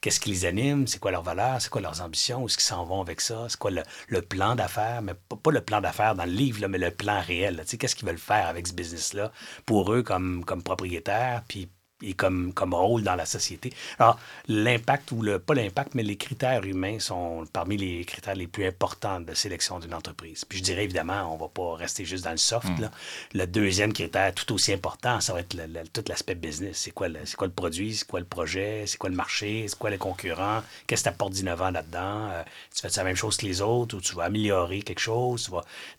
qu'est-ce 0.00 0.20
qui 0.20 0.30
les 0.30 0.44
anime? 0.46 0.86
C'est 0.86 0.98
quoi 0.98 1.10
leurs 1.10 1.22
valeurs? 1.22 1.60
C'est 1.60 1.70
quoi 1.70 1.80
leurs 1.80 2.00
ambitions? 2.00 2.42
Où 2.42 2.46
est-ce 2.46 2.56
qu'ils 2.56 2.64
s'en 2.64 2.84
vont 2.84 3.00
avec 3.00 3.20
ça? 3.20 3.46
C'est 3.48 3.58
quoi 3.58 3.70
le, 3.70 4.22
plan 4.22 4.54
d'affaires? 4.54 5.02
Mais 5.02 5.14
pas, 5.14 5.50
le 5.50 5.60
plan 5.60 5.80
d'affaires 5.80 6.14
dans 6.14 6.24
le 6.24 6.32
livre, 6.32 6.66
mais 6.66 6.78
le 6.78 6.90
plan 6.90 7.20
réel. 7.20 7.64
Qu'est-ce 7.78 7.94
qu'ils 7.94 8.08
veulent 8.08 8.18
faire 8.18 8.46
avec 8.46 8.66
ce 8.66 8.72
business-là 8.72 9.32
pour 9.66 9.92
eux 9.92 10.02
comme, 10.02 10.44
comme 10.44 10.62
propriétaires, 10.62 11.42
et 12.02 12.14
comme, 12.14 12.52
comme 12.52 12.74
rôle 12.74 13.02
dans 13.02 13.14
la 13.14 13.26
société. 13.26 13.72
Alors, 13.98 14.18
l'impact, 14.48 15.12
ou 15.12 15.22
le, 15.22 15.38
pas 15.38 15.54
l'impact, 15.54 15.94
mais 15.94 16.02
les 16.02 16.16
critères 16.16 16.64
humains 16.64 16.98
sont 16.98 17.44
parmi 17.52 17.76
les 17.76 18.04
critères 18.04 18.34
les 18.34 18.46
plus 18.46 18.66
importants 18.66 19.20
de 19.20 19.34
sélection 19.34 19.78
d'une 19.78 19.94
entreprise. 19.94 20.44
Puis 20.44 20.58
je 20.58 20.64
dirais 20.64 20.84
évidemment, 20.84 21.32
on 21.32 21.34
ne 21.34 21.40
va 21.40 21.48
pas 21.48 21.74
rester 21.76 22.04
juste 22.04 22.24
dans 22.24 22.30
le 22.30 22.36
soft. 22.36 22.68
Hmm. 22.68 22.82
Là. 22.82 22.90
Le 23.34 23.46
deuxième 23.46 23.92
critère, 23.92 24.34
tout 24.34 24.52
aussi 24.52 24.72
important, 24.72 25.20
ça 25.20 25.32
va 25.32 25.40
être 25.40 25.56
tout 25.92 26.04
l'aspect 26.08 26.34
business. 26.34 26.78
C'est 26.78 26.90
quoi, 26.90 27.08
le, 27.08 27.18
quoi 27.36 27.46
le 27.46 27.52
produit, 27.52 27.94
c'est 27.94 28.06
quoi 28.06 28.20
le 28.20 28.26
projet, 28.26 28.84
c'est 28.86 28.98
quoi 28.98 29.10
le 29.10 29.16
marché, 29.16 29.66
c'est 29.68 29.78
quoi 29.78 29.90
les 29.90 29.98
concurrents, 29.98 30.62
qu'est-ce 30.86 31.02
que 31.02 31.08
tu 31.08 31.14
apportes 31.14 31.32
d'innovant 31.32 31.70
là-dedans. 31.70 32.30
Euh, 32.30 32.42
tu 32.74 32.82
fais 32.82 32.88
la 32.96 33.04
même 33.04 33.16
chose 33.16 33.36
que 33.36 33.46
les 33.46 33.60
autres 33.60 33.96
ou 33.96 34.00
tu 34.00 34.14
vas 34.14 34.24
améliorer 34.24 34.82
quelque 34.82 35.00
chose. 35.00 35.50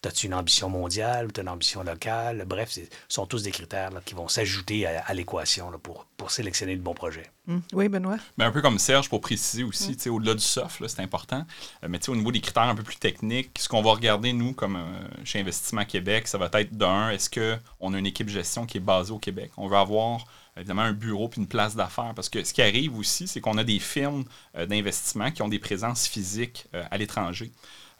Tu 0.01 0.07
as-tu 0.07 0.27
une 0.27 0.33
ambition 0.33 0.69
mondiale 0.69 1.27
ou 1.27 1.31
tu 1.31 1.39
as 1.39 1.43
une 1.43 1.49
ambition 1.49 1.83
locale? 1.83 2.43
Bref, 2.45 2.71
ce 2.71 2.81
sont 3.07 3.25
tous 3.25 3.43
des 3.43 3.51
critères 3.51 3.89
qui 4.05 4.13
vont 4.13 4.27
s'ajouter 4.27 4.85
à, 4.85 5.03
à 5.05 5.13
l'équation 5.13 5.71
pour 5.83 5.90
pour, 6.17 6.31
sélectionner 6.31 6.75
le 6.75 6.81
bon 6.81 6.93
projet. 6.93 7.23
Hmm. 7.47 7.59
Oui, 7.73 7.89
Benoît. 7.89 8.17
Mais 8.37 8.45
un 8.45 8.51
peu 8.51 8.61
comme 8.61 8.79
Serge, 8.79 9.09
pour 9.09 9.21
préciser 9.21 9.63
aussi, 9.63 9.97
hmm. 10.05 10.11
au-delà 10.11 10.33
du 10.33 10.43
soft, 10.43 10.85
c'est 10.87 11.01
important. 11.01 11.45
Euh, 11.83 11.87
mais 11.89 12.09
au 12.09 12.15
niveau 12.15 12.31
des 12.31 12.39
critères 12.39 12.63
un 12.63 12.75
peu 12.75 12.83
plus 12.83 12.97
techniques, 12.97 13.57
ce 13.59 13.67
qu'on 13.67 13.81
va 13.81 13.91
regarder, 13.91 14.31
nous, 14.31 14.53
comme 14.53 14.75
euh, 14.75 15.07
chez 15.25 15.39
Investissement 15.39 15.83
Québec, 15.83 16.27
ça 16.27 16.37
va 16.37 16.49
être 16.53 16.75
d'un, 16.77 17.09
est-ce 17.09 17.29
qu'on 17.29 17.93
a 17.93 17.97
une 17.97 18.05
équipe 18.05 18.29
gestion 18.29 18.65
qui 18.65 18.77
est 18.77 18.81
basée 18.81 19.11
au 19.11 19.19
Québec? 19.19 19.51
On 19.57 19.67
veut 19.67 19.77
avoir 19.77 20.25
évidemment 20.55 20.83
un 20.83 20.93
bureau 20.93 21.27
puis 21.27 21.41
une 21.41 21.47
place 21.47 21.75
d'affaires. 21.75 22.13
Parce 22.15 22.29
que 22.29 22.43
ce 22.43 22.53
qui 22.53 22.61
arrive 22.61 22.97
aussi, 22.97 23.27
c'est 23.27 23.41
qu'on 23.41 23.57
a 23.57 23.63
des 23.63 23.79
firmes 23.79 24.23
euh, 24.55 24.65
d'investissement 24.65 25.31
qui 25.31 25.41
ont 25.41 25.49
des 25.49 25.59
présences 25.59 26.07
physiques 26.07 26.67
à 26.73 26.97
l'étranger. 26.97 27.51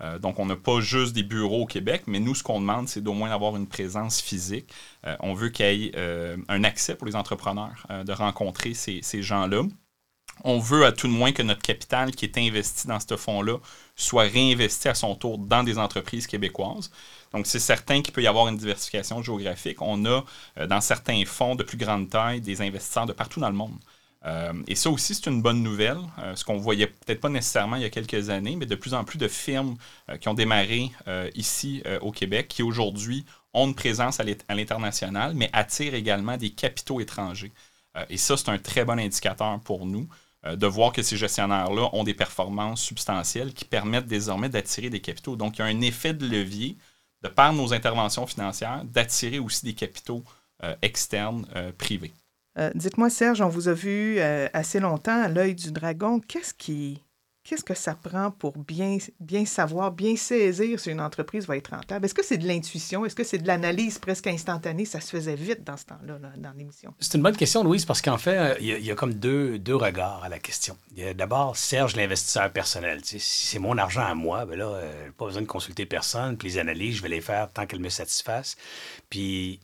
Euh, 0.02 0.20
donc, 0.20 0.40
on 0.40 0.46
n'a 0.46 0.56
pas 0.56 0.80
juste 0.82 1.14
des 1.14 1.24
bureaux 1.24 1.64
au 1.64 1.66
Québec, 1.66 2.04
mais 2.08 2.20
nous, 2.20 2.36
ce 2.36 2.44
qu'on 2.44 2.60
demande, 2.60 2.88
c'est 2.88 3.02
d'au 3.02 3.14
moins 3.14 3.32
avoir 3.32 3.56
une 3.56 3.68
présence 3.68 4.22
physique. 4.22 4.72
Euh, 5.06 5.16
on 5.20 5.34
veut 5.34 5.50
qu'il 5.50 5.66
y 5.66 5.86
ait 5.88 5.92
euh, 5.96 6.38
un 6.48 6.64
accès 6.64 6.96
pour 6.96 7.08
les 7.08 7.16
entrepreneurs 7.16 7.86
de 8.06 8.12
rencontrer 8.12 8.74
ces, 8.74 9.22
gens-là. 9.22 9.64
On 10.44 10.58
veut 10.60 10.86
à 10.86 10.92
tout 10.92 11.08
de 11.08 11.14
moins 11.14 11.34
que 11.34 11.44
notre 11.44 11.62
capital 11.62 12.12
qui 12.12 12.26
est 12.26 12.38
investi 12.38 12.88
dans 12.88 13.00
ce 13.00 13.16
fonds-là 13.16 13.58
soit 13.96 14.24
réinvesti 14.24 14.88
à 14.88 14.96
son 14.96 15.14
tour 15.16 15.38
dans 15.38 15.64
des 15.64 15.78
entreprises 15.78 16.26
québécoises. 16.26 16.92
Donc, 17.34 17.46
c'est 17.46 17.60
certain 17.60 18.02
qu'il 18.02 18.14
peut 18.14 18.24
y 18.24 18.28
avoir 18.28 18.48
une 18.48 18.58
diversification 18.58 19.22
géographique. 19.22 19.82
On 19.82 20.04
a, 20.06 20.24
dans 20.68 20.82
certains 20.82 21.24
fonds 21.26 21.56
de 21.56 21.64
plus 21.64 21.78
grande 21.78 22.10
taille, 22.10 22.42
des 22.42 22.62
investisseurs 22.62 23.06
de 23.06 23.14
partout 23.14 23.40
dans 23.40 23.50
le 23.50 23.56
monde. 23.56 23.78
Euh, 24.26 24.54
et 24.68 24.76
ça 24.76 24.90
aussi, 24.92 25.16
c'est 25.16 25.28
une 25.28 25.42
bonne 25.42 25.64
nouvelle, 25.64 26.00
euh, 26.20 26.36
ce 26.36 26.46
qu'on 26.46 26.58
voyait 26.58 26.88
peut-être 26.88 27.22
pas 27.22 27.30
nécessairement 27.30 27.78
il 27.78 27.82
y 27.82 27.86
a 27.86 27.90
quelques 27.90 28.30
années, 28.30 28.56
mais 28.56 28.68
de 28.68 28.76
plus 28.76 28.94
en 28.94 29.04
plus 29.04 29.18
de 29.18 29.28
firmes 29.28 29.76
euh, 30.10 30.18
qui 30.18 30.28
ont 30.30 30.34
démarré 30.34 30.92
ici 31.36 31.84
au 32.02 32.12
Québec, 32.12 32.48
qui 32.48 32.64
aujourd'hui 32.64 33.26
ont 33.54 33.68
une 33.68 33.76
présence 33.76 34.20
à 34.20 34.54
l'international, 34.54 35.34
mais 35.36 35.50
attirent 35.54 35.94
également 35.94 36.38
des 36.38 36.52
capitaux 36.52 37.00
étrangers. 37.00 37.52
et 38.10 38.18
ça, 38.18 38.38
c'est 38.38 38.50
un 38.50 38.58
très 38.58 38.86
bon 38.86 39.00
indicateur 39.00 39.60
pour 39.62 39.86
nous 39.86 40.08
de 40.44 40.68
voir 40.68 40.92
que 40.94 41.02
ces 41.02 41.18
gestionnaires-là 41.18 41.90
ont 41.94 42.04
des 42.04 42.14
performances 42.14 42.82
substantielles 42.82 43.54
qui 43.54 43.66
permettent 43.66 44.08
désormais 44.08 44.50
d'attirer 44.50 44.90
des 44.90 45.02
capitaux. 45.02 45.36
Donc, 45.36 45.58
il 45.58 45.60
y 45.60 45.64
a 45.64 45.66
un 45.66 45.82
effet 45.82 46.14
de 46.14 46.26
levier, 46.26 46.78
de 47.24 47.28
par 47.28 47.54
nos 47.54 47.74
interventions 47.74 48.26
financières, 48.26 48.84
d'attirer 48.86 49.40
aussi 49.40 49.66
des 49.66 49.74
capitaux 49.74 50.24
externes 50.82 51.46
privés. 51.78 52.14
Euh, 52.58 52.70
dites-moi, 52.76 53.10
Serge, 53.10 53.42
on 53.42 53.50
vous 53.50 53.68
a 53.68 53.74
vu 53.74 54.20
euh, 54.20 54.48
assez 54.54 54.80
longtemps 54.80 55.24
à 55.24 55.28
l'œil 55.28 55.56
du 55.56 55.72
dragon. 55.72 56.20
Qu'est-ce 56.20 56.54
qui. 56.54 57.02
Qu'est-ce 57.44 57.64
que 57.64 57.74
ça 57.74 57.96
prend 57.96 58.30
pour 58.30 58.56
bien, 58.56 59.00
bien 59.20 59.48
savoir, 59.48 59.92
bien 59.92 60.16
saisir 60.16 60.80
si 60.80 60.92
une 60.92 61.02
entreprise 61.02 61.48
va 61.48 61.58
être 61.58 61.72
rentable? 61.72 62.06
Est-ce 62.06 62.14
que 62.14 62.24
c'est 62.24 62.38
de 62.38 62.48
l'intuition? 62.48 63.04
Est-ce 63.04 63.16
que 63.16 63.24
c'est 63.24 63.40
de 63.40 63.48
l'analyse 63.48 63.98
presque 63.98 64.28
instantanée? 64.28 64.86
Ça 64.86 65.02
se 65.02 65.10
faisait 65.10 65.34
vite 65.34 65.64
dans 65.64 65.76
ce 65.76 65.86
temps-là, 65.86 66.20
dans 66.38 66.52
l'émission. 66.52 66.94
C'est 67.00 67.18
une 67.18 67.24
bonne 67.24 67.36
question, 67.36 67.64
Louise, 67.64 67.84
parce 67.84 68.00
qu'en 68.04 68.20
fait, 68.20 68.38
euh, 68.38 68.56
il 68.60 68.86
y, 68.86 68.92
a 68.92 68.96
comme 68.96 69.16
deux, 69.16 69.58
deux 69.58 69.76
regards 69.76 70.24
à 70.24 70.30
la 70.30 70.38
question. 70.38 70.78
D'abord 71.16 71.58
Serge, 71.58 71.96
l'investisseur 71.96 72.52
personnel. 72.52 73.00
si 73.04 73.20
c'est 73.20 73.60
mon 73.60 73.76
argent 73.80 74.06
à 74.06 74.14
moi, 74.14 74.46
ben 74.46 74.60
là, 74.60 74.80
pas 75.18 75.26
besoin 75.26 75.42
de 75.42 75.48
consulter 75.48 75.88
personne. 75.88 76.38
Puis 76.38 76.50
les 76.50 76.58
analyses, 76.60 76.98
je 76.98 77.02
vais 77.02 77.10
les 77.10 77.22
faire 77.22 77.52
tant 77.52 77.66
qu'elles 77.66 77.80
me 77.80 77.90
satisfassent. 77.90 78.56
Puis 79.10 79.60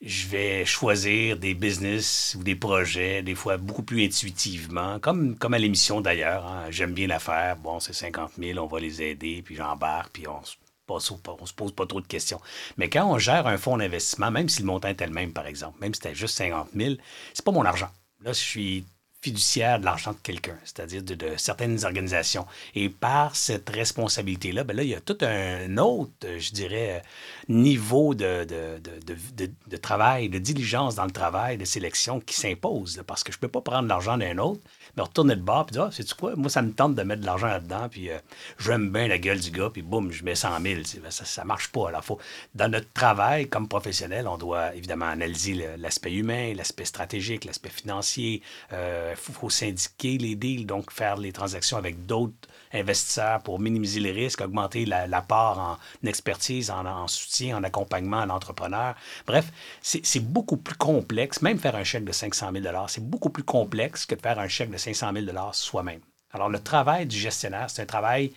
je 0.00 0.28
vais 0.28 0.64
choisir 0.64 1.36
des 1.36 1.54
business 1.54 2.36
ou 2.38 2.42
des 2.42 2.56
projets, 2.56 3.22
des 3.22 3.34
fois 3.34 3.58
beaucoup 3.58 3.82
plus 3.82 4.04
intuitivement, 4.04 4.98
comme, 4.98 5.36
comme 5.36 5.54
à 5.54 5.58
l'émission 5.58 6.00
d'ailleurs. 6.00 6.46
Hein. 6.46 6.70
J'aime 6.70 6.94
bien 6.94 7.06
l'affaire. 7.06 7.56
Bon, 7.56 7.80
c'est 7.80 7.92
50 7.92 8.32
000, 8.38 8.58
on 8.58 8.66
va 8.66 8.80
les 8.80 9.02
aider, 9.02 9.42
puis 9.44 9.56
j'embarque, 9.56 10.12
puis 10.12 10.26
on 10.26 10.42
se 10.42 10.56
on 10.90 11.46
se 11.46 11.54
pose 11.54 11.72
pas 11.72 11.86
trop 11.86 12.00
de 12.00 12.06
questions. 12.06 12.40
Mais 12.76 12.88
quand 12.88 13.06
on 13.06 13.18
gère 13.18 13.46
un 13.46 13.58
fonds 13.58 13.76
d'investissement, 13.76 14.30
même 14.30 14.48
si 14.48 14.60
le 14.60 14.66
montant 14.66 14.88
était 14.88 15.06
le 15.06 15.12
même, 15.12 15.32
par 15.32 15.46
exemple, 15.46 15.78
même 15.80 15.94
si 15.94 16.00
c'était 16.02 16.14
juste 16.14 16.36
50 16.36 16.68
000, 16.74 16.94
c'est 17.32 17.44
pas 17.44 17.52
mon 17.52 17.64
argent. 17.64 17.90
là, 18.22 18.32
je 18.32 18.38
suis 18.38 18.84
fiduciaire 19.22 19.78
de 19.80 19.84
l'argent 19.84 20.12
de 20.12 20.18
quelqu'un, 20.22 20.56
c'est-à-dire 20.64 21.02
de, 21.02 21.34
certaines 21.36 21.84
organisations. 21.84 22.46
Et 22.74 22.88
par 22.88 23.36
cette 23.36 23.68
responsabilité-là, 23.68 24.64
ben 24.64 24.76
là, 24.76 24.82
il 24.82 24.88
y 24.88 24.94
a 24.94 25.00
tout 25.00 25.18
un 25.20 25.76
autre, 25.76 26.12
je 26.38 26.50
dirais, 26.52 27.02
niveau 27.48 28.14
de, 28.14 28.44
de, 28.44 29.76
travail, 29.76 30.28
de 30.28 30.38
diligence 30.38 30.94
dans 30.94 31.04
le 31.04 31.10
travail, 31.10 31.58
de 31.58 31.64
sélection 31.64 32.20
qui 32.20 32.34
s'impose, 32.34 33.02
parce 33.06 33.22
que 33.22 33.32
je 33.32 33.38
ne 33.38 33.40
peux 33.40 33.48
pas 33.48 33.60
prendre 33.60 33.88
l'argent 33.88 34.16
d'un 34.16 34.38
autre 34.38 34.60
me 34.96 35.02
retourner 35.02 35.36
de 35.36 35.40
bord, 35.40 35.66
puis 35.66 35.74
dire, 35.74 35.84
ah, 35.84 35.90
c'est-tu 35.92 36.14
quoi? 36.14 36.34
Moi, 36.36 36.48
ça 36.50 36.62
me 36.62 36.72
tente 36.72 36.94
de 36.94 37.02
mettre 37.02 37.20
de 37.20 37.26
l'argent 37.26 37.46
là-dedans, 37.46 37.88
puis 37.88 38.10
euh, 38.10 38.18
j'aime 38.58 38.90
bien 38.90 39.08
la 39.08 39.18
gueule 39.18 39.40
du 39.40 39.50
gars, 39.50 39.70
puis 39.72 39.82
boum, 39.82 40.10
je 40.10 40.24
mets 40.24 40.34
100 40.34 40.60
000. 40.60 40.80
Ça, 41.10 41.42
ne 41.42 41.46
marche 41.46 41.68
pas. 41.68 41.88
Alors, 41.88 42.04
faut, 42.04 42.18
dans 42.54 42.68
notre 42.68 42.92
travail 42.92 43.48
comme 43.48 43.68
professionnel, 43.68 44.26
on 44.26 44.38
doit 44.38 44.74
évidemment 44.74 45.06
analyser 45.06 45.76
l'aspect 45.78 46.12
humain, 46.12 46.54
l'aspect 46.54 46.84
stratégique, 46.84 47.44
l'aspect 47.44 47.70
financier. 47.70 48.42
Il 48.72 49.09
euh, 49.10 49.16
faut, 49.16 49.50
syndiquer 49.50 50.18
les 50.18 50.34
deals, 50.34 50.66
donc 50.66 50.90
faire 50.92 51.16
les 51.16 51.32
transactions 51.32 51.76
avec 51.76 52.06
d'autres 52.06 52.48
investisseurs 52.72 53.42
pour 53.42 53.58
minimiser 53.58 54.00
les 54.00 54.12
risques, 54.12 54.40
augmenter 54.40 54.86
la, 54.86 55.22
part 55.22 55.58
en 55.58 55.78
expertise, 56.06 56.70
en, 56.70 57.08
soutien, 57.08 57.58
en 57.58 57.64
accompagnement 57.64 58.20
à 58.20 58.26
l'entrepreneur. 58.26 58.94
Bref, 59.26 59.50
c'est 59.82 60.24
beaucoup 60.24 60.56
plus 60.56 60.76
complexe. 60.76 61.42
Même 61.42 61.58
faire 61.58 61.76
un 61.76 61.84
chèque 61.84 62.04
de 62.04 62.12
500 62.12 62.52
000 62.52 62.64
c'est 62.88 63.04
beaucoup 63.04 63.30
plus 63.30 63.44
complexe 63.44 64.06
que 64.06 64.14
de 64.14 64.20
faire 64.20 64.38
un 64.38 64.48
chèque 64.48 64.70
de 64.70 64.76
500 64.76 65.12
000 65.14 65.36
soi-même. 65.52 66.00
Alors, 66.32 66.48
le 66.48 66.60
travail 66.60 67.06
du 67.06 67.18
gestionnaire, 67.18 67.70
c'est 67.70 67.82
un 67.82 67.86
travail 67.86 68.32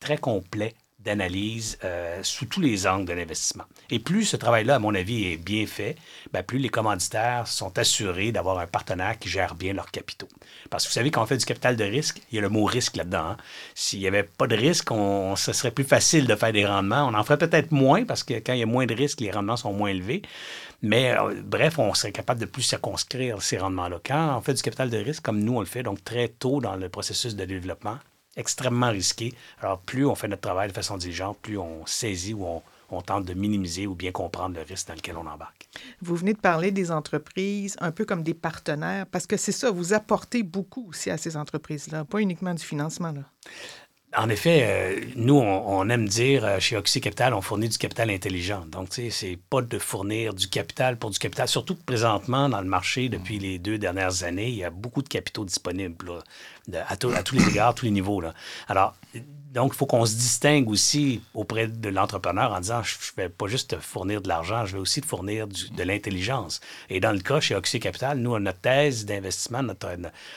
très 0.00 0.18
complet 0.18 0.74
d'analyse 0.98 1.78
euh, 1.84 2.20
sous 2.24 2.46
tous 2.46 2.60
les 2.60 2.86
angles 2.86 3.06
de 3.06 3.12
l'investissement. 3.12 3.64
Et 3.90 4.00
plus 4.00 4.24
ce 4.24 4.36
travail-là, 4.36 4.76
à 4.76 4.78
mon 4.80 4.94
avis, 4.94 5.26
est 5.26 5.36
bien 5.36 5.64
fait, 5.66 5.96
ben, 6.32 6.42
plus 6.42 6.58
les 6.58 6.70
commanditaires 6.70 7.46
sont 7.46 7.78
assurés 7.78 8.32
d'avoir 8.32 8.58
un 8.58 8.66
partenaire 8.66 9.16
qui 9.18 9.28
gère 9.28 9.54
bien 9.54 9.74
leurs 9.74 9.92
capitaux. 9.92 10.28
Parce 10.70 10.84
que 10.84 10.90
vous 10.90 10.94
savez, 10.94 11.10
quand 11.12 11.22
on 11.22 11.26
fait 11.26 11.36
du 11.36 11.44
capital 11.44 11.76
de 11.76 11.84
risque, 11.84 12.20
il 12.32 12.36
y 12.36 12.38
a 12.38 12.42
le 12.42 12.48
mot 12.48 12.64
risque 12.64 12.96
là-dedans. 12.96 13.26
Hein. 13.30 13.36
S'il 13.76 14.00
n'y 14.00 14.08
avait 14.08 14.24
pas 14.24 14.48
de 14.48 14.56
risque, 14.56 14.90
on, 14.90 15.36
ce 15.36 15.52
serait 15.52 15.70
plus 15.70 15.84
facile 15.84 16.26
de 16.26 16.34
faire 16.34 16.52
des 16.52 16.66
rendements. 16.66 17.06
On 17.06 17.14
en 17.14 17.22
ferait 17.22 17.38
peut-être 17.38 17.70
moins 17.70 18.04
parce 18.04 18.24
que 18.24 18.34
quand 18.34 18.54
il 18.54 18.58
y 18.60 18.64
a 18.64 18.66
moins 18.66 18.86
de 18.86 18.94
risques, 18.94 19.20
les 19.20 19.30
rendements 19.30 19.56
sont 19.56 19.72
moins 19.72 19.90
élevés. 19.90 20.22
Mais 20.82 21.16
euh, 21.16 21.40
bref, 21.44 21.78
on 21.78 21.94
serait 21.94 22.12
capable 22.12 22.40
de 22.40 22.46
plus 22.46 22.62
circonscrire 22.62 23.40
ces 23.40 23.58
rendements-là. 23.58 24.00
Quand 24.04 24.36
on 24.36 24.40
fait 24.40 24.54
du 24.54 24.62
capital 24.62 24.90
de 24.90 24.98
risque, 24.98 25.22
comme 25.22 25.40
nous 25.40 25.56
on 25.56 25.60
le 25.60 25.66
fait, 25.66 25.84
donc 25.84 26.02
très 26.02 26.28
tôt 26.28 26.60
dans 26.60 26.74
le 26.74 26.88
processus 26.88 27.36
de 27.36 27.44
développement, 27.44 27.98
extrêmement 28.38 28.90
risqué. 28.90 29.34
Alors, 29.60 29.78
plus 29.80 30.06
on 30.06 30.14
fait 30.14 30.28
notre 30.28 30.42
travail 30.42 30.68
de 30.68 30.72
façon 30.72 30.96
diligente, 30.96 31.36
plus 31.42 31.58
on 31.58 31.84
saisit 31.84 32.32
ou 32.32 32.46
on, 32.90 33.02
tente 33.02 33.26
de 33.26 33.34
minimiser 33.34 33.86
ou 33.86 33.94
bien 33.94 34.12
comprendre 34.12 34.56
le 34.56 34.62
risque 34.62 34.88
dans 34.88 34.94
lequel 34.94 35.16
on 35.18 35.26
embarque. 35.26 35.68
Vous 36.00 36.16
venez 36.16 36.32
de 36.32 36.38
parler 36.38 36.70
des 36.70 36.90
entreprises 36.90 37.76
un 37.80 37.90
peu 37.90 38.06
comme 38.06 38.22
des 38.22 38.32
partenaires, 38.32 39.06
parce 39.06 39.26
que 39.26 39.36
c'est 39.36 39.52
ça, 39.52 39.70
vous 39.70 39.92
apportez 39.92 40.42
beaucoup 40.42 40.88
aussi 40.88 41.10
à 41.10 41.18
ces 41.18 41.36
entreprises-là, 41.36 42.04
pas 42.06 42.20
uniquement 42.20 42.54
du 42.54 42.64
financement. 42.64 43.12
Là. 43.12 43.22
En 44.16 44.30
effet, 44.30 44.64
euh, 44.64 45.04
nous, 45.16 45.34
on, 45.34 45.86
aime 45.90 46.08
dire 46.08 46.42
euh, 46.42 46.58
chez 46.60 46.78
Oxy 46.78 47.02
Capital, 47.02 47.34
on 47.34 47.42
fournit 47.42 47.68
du 47.68 47.76
capital 47.76 48.08
intelligent. 48.08 48.64
Donc, 48.64 48.88
tu 48.88 49.02
sais, 49.02 49.10
c'est 49.10 49.38
pas 49.50 49.60
de 49.60 49.78
fournir 49.78 50.32
du 50.32 50.48
capital 50.48 50.98
pour 50.98 51.10
du 51.10 51.18
capital. 51.18 51.46
Surtout 51.46 51.74
que 51.74 51.82
présentement, 51.82 52.48
dans 52.48 52.62
le 52.62 52.66
marché, 52.66 53.10
depuis 53.10 53.38
les 53.38 53.58
deux 53.58 53.76
dernières 53.76 54.24
années, 54.24 54.48
il 54.48 54.54
y 54.54 54.64
a 54.64 54.70
beaucoup 54.70 55.02
de 55.02 55.08
capitaux 55.08 55.44
disponibles 55.44 56.10
à, 56.72 56.96
tous 56.96 57.34
les 57.34 57.48
égards, 57.48 57.74
tous 57.74 57.84
les 57.84 57.90
niveaux. 57.90 58.20
Là. 58.20 58.34
Alors, 58.68 58.94
donc, 59.52 59.72
il 59.74 59.76
faut 59.76 59.86
qu'on 59.86 60.04
se 60.04 60.14
distingue 60.14 60.68
aussi 60.68 61.22
auprès 61.32 61.68
de 61.68 61.88
l'entrepreneur 61.88 62.52
en 62.52 62.60
disant, 62.60 62.82
je 62.82 62.94
ne 63.16 63.22
vais 63.22 63.28
pas 63.30 63.46
juste 63.46 63.70
te 63.70 63.76
fournir 63.76 64.20
de 64.20 64.28
l'argent, 64.28 64.66
je 64.66 64.74
vais 64.74 64.78
aussi 64.78 65.00
te 65.00 65.06
fournir 65.06 65.46
de 65.48 65.82
l'intelligence. 65.82 66.60
Et 66.90 67.00
dans 67.00 67.12
le 67.12 67.20
cas 67.20 67.40
chez 67.40 67.54
Oxy 67.54 67.80
Capital, 67.80 68.18
nous, 68.18 68.38
notre 68.38 68.60
thèse 68.60 69.06
d'investissement, 69.06 69.62
notre, 69.62 69.88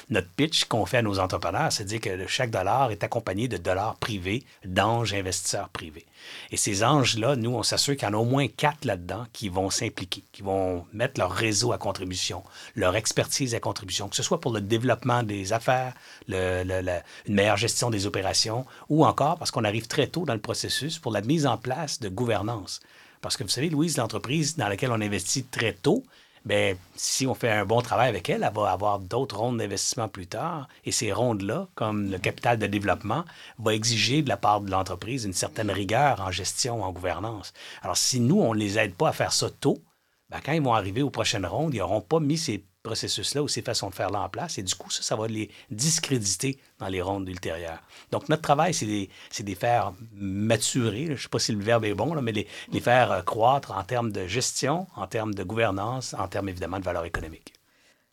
notre 0.09 0.27
pitch 0.29 0.65
qu'on 0.65 0.85
fait 0.85 0.97
à 0.97 1.01
nos 1.01 1.19
entrepreneurs, 1.19 1.73
c'est 1.73 1.83
de 1.83 1.89
dire 1.89 2.00
que 2.00 2.25
chaque 2.27 2.51
dollar 2.51 2.91
est 2.91 3.03
accompagné 3.03 3.50
de 3.50 3.57
dollars 3.57 3.97
privés, 3.97 4.45
d'anges 4.63 5.13
investisseurs 5.13 5.67
privés. 5.69 6.05
Et 6.51 6.57
ces 6.57 6.83
anges-là, 6.83 7.35
nous, 7.35 7.51
on 7.51 7.63
s'assure 7.63 7.95
qu'il 7.95 8.07
y 8.07 8.11
en 8.11 8.13
a 8.13 8.17
au 8.17 8.25
moins 8.25 8.47
quatre 8.47 8.85
là-dedans 8.85 9.25
qui 9.33 9.50
vont 9.50 9.69
s'impliquer, 9.69 10.23
qui 10.31 10.41
vont 10.41 10.85
mettre 10.93 11.19
leur 11.19 11.31
réseau 11.31 11.73
à 11.73 11.77
contribution, 11.77 12.43
leur 12.75 12.95
expertise 12.95 13.55
à 13.55 13.59
contribution, 13.59 14.07
que 14.07 14.15
ce 14.15 14.23
soit 14.23 14.39
pour 14.39 14.53
le 14.53 14.61
développement 14.61 15.23
des 15.23 15.51
affaires, 15.53 15.93
une 16.27 17.01
meilleure 17.27 17.57
gestion 17.57 17.89
des 17.89 18.05
opérations, 18.05 18.65
ou 18.89 19.05
encore 19.05 19.37
parce 19.37 19.51
qu'on 19.51 19.63
arrive 19.63 19.87
très 19.87 20.07
tôt 20.07 20.25
dans 20.25 20.33
le 20.33 20.41
processus 20.41 20.99
pour 20.99 21.11
la 21.11 21.21
mise 21.21 21.45
en 21.45 21.57
place 21.57 21.99
de 21.99 22.09
gouvernance. 22.09 22.79
Parce 23.21 23.37
que 23.37 23.43
vous 23.43 23.49
savez, 23.49 23.69
Louise, 23.69 23.97
l'entreprise 23.97 24.57
dans 24.57 24.67
laquelle 24.67 24.91
on 24.91 25.01
investit 25.01 25.43
très 25.43 25.73
tôt, 25.73 26.03
bien, 26.43 26.75
si 26.95 27.27
on 27.27 27.35
fait 27.35 27.51
un 27.51 27.65
bon 27.65 27.81
travail 27.81 28.09
avec 28.09 28.29
elle, 28.29 28.43
elle 28.43 28.53
va 28.53 28.71
avoir 28.71 28.99
d'autres 28.99 29.37
rondes 29.37 29.59
d'investissement 29.59 30.07
plus 30.07 30.25
tard. 30.25 30.67
Et 30.85 30.91
ces 30.91 31.11
rondes-là, 31.11 31.67
comme 31.75 32.09
le 32.09 32.17
capital 32.17 32.57
de 32.57 32.65
développement, 32.65 33.25
va 33.59 33.75
exiger 33.75 34.23
de 34.23 34.29
la 34.29 34.37
part 34.37 34.61
de 34.61 34.71
l'entreprise 34.71 35.25
une 35.25 35.33
certaine 35.33 35.69
rigueur 35.69 36.19
en 36.21 36.31
gestion, 36.31 36.83
en 36.83 36.91
gouvernance. 36.91 37.53
Alors, 37.83 37.97
si 37.97 38.19
nous, 38.19 38.39
on 38.39 38.55
ne 38.55 38.59
les 38.59 38.79
aide 38.79 38.95
pas 38.95 39.09
à 39.09 39.13
faire 39.13 39.33
ça 39.33 39.49
tôt, 39.49 39.83
bien, 40.29 40.39
quand 40.43 40.53
ils 40.53 40.61
vont 40.61 40.73
arriver 40.73 41.03
aux 41.03 41.11
prochaines 41.11 41.45
rondes, 41.45 41.75
ils 41.75 41.79
n'auront 41.79 42.01
pas 42.01 42.19
mis 42.19 42.37
ces 42.37 42.65
processus-là 42.83 43.43
ou 43.43 43.47
ces 43.47 43.61
façons 43.61 43.89
de 43.89 43.95
faire-là 43.95 44.21
en 44.21 44.29
place. 44.29 44.57
Et 44.57 44.63
du 44.63 44.75
coup, 44.75 44.89
ça, 44.89 45.01
ça 45.01 45.15
va 45.15 45.27
les 45.27 45.50
discréditer 45.69 46.59
dans 46.79 46.88
les 46.88 47.01
rondes 47.01 47.27
ultérieures. 47.27 47.81
Donc, 48.11 48.29
notre 48.29 48.41
travail, 48.41 48.73
c'est 48.73 48.85
de 48.85 49.07
les 49.45 49.55
faire 49.55 49.93
maturer. 50.13 51.07
Je 51.07 51.11
ne 51.11 51.17
sais 51.17 51.29
pas 51.29 51.39
si 51.39 51.51
le 51.51 51.63
verbe 51.63 51.85
est 51.85 51.93
bon, 51.93 52.13
là, 52.13 52.21
mais 52.21 52.31
les, 52.31 52.47
les 52.71 52.79
faire 52.79 53.11
euh, 53.11 53.21
croître 53.21 53.71
en 53.71 53.83
termes 53.83 54.11
de 54.11 54.27
gestion, 54.27 54.88
en 54.95 55.07
termes 55.07 55.33
de 55.33 55.43
gouvernance, 55.43 56.13
en 56.13 56.27
termes 56.27 56.50
évidemment 56.50 56.79
de 56.79 56.85
valeur 56.85 57.05
économique. 57.05 57.53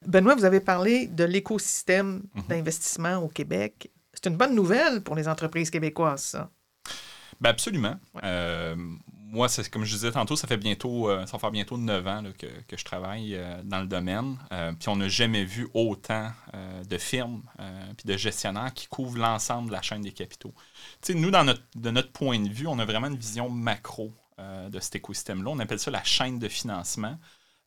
Benoît, 0.07 0.35
vous 0.35 0.45
avez 0.45 0.61
parlé 0.61 1.07
de 1.07 1.25
l'écosystème 1.25 2.23
mhm. 2.35 2.43
d'investissement 2.49 3.17
au 3.17 3.29
Québec. 3.29 3.91
C'est 4.15 4.27
une 4.27 4.37
bonne 4.37 4.55
nouvelle 4.55 5.03
pour 5.03 5.15
les 5.15 5.29
entreprises 5.29 5.71
québécoises, 5.71 6.23
ça. 6.23 6.51
Ben 7.41 7.51
absolument. 7.51 7.97
Euh, 8.25 8.75
moi, 9.31 9.49
c'est 9.49 9.69
comme 9.69 9.85
je 9.85 9.95
disais 9.95 10.11
tantôt, 10.11 10.37
ça 10.37 10.47
fait 10.47 10.57
bientôt, 10.57 11.11
euh, 11.11 11.27
ça 11.27 11.33
va 11.33 11.39
faire 11.39 11.51
bientôt 11.51 11.77
9 11.77 12.07
ans 12.07 12.23
que, 12.39 12.77
je 12.77 12.85
travaille 12.85 13.35
euh, 13.35 13.61
dans 13.63 13.81
le 13.81 13.87
domaine. 13.87 14.39
Euh, 14.53 14.73
puis 14.73 14.89
on 14.89 14.97
n'a 14.97 15.09
jamais 15.09 15.45
vu 15.45 15.69
autant 15.75 16.33
de 16.89 16.99
firmes 16.99 17.43
puis 17.97 18.07
de 18.07 18.17
gestionnaires 18.17 18.73
qui 18.75 18.87
couvrent 18.87 19.19
l'ensemble 19.19 19.69
de 19.69 19.73
la 19.73 19.83
chaîne 19.83 20.03
des 20.03 20.13
capitaux. 20.13 20.55
sais, 21.03 21.15
nous, 21.15 21.31
dans 21.31 21.45
de 21.45 21.91
notre 21.91 22.13
point 22.13 22.39
de 22.39 22.49
vue, 22.49 22.67
on 22.67 22.79
a 22.79 22.85
vraiment 22.85 23.09
une 23.09 23.19
vision 23.19 23.51
macro 23.51 24.15
de 24.39 24.81
cet 24.81 24.97
écosystème-là. 24.97 25.51
On 25.51 25.59
appelle 25.59 25.79
ça 25.79 25.91
la 25.91 26.03
chaîne 26.05 26.39
de 26.39 26.49
financement. 26.49 27.19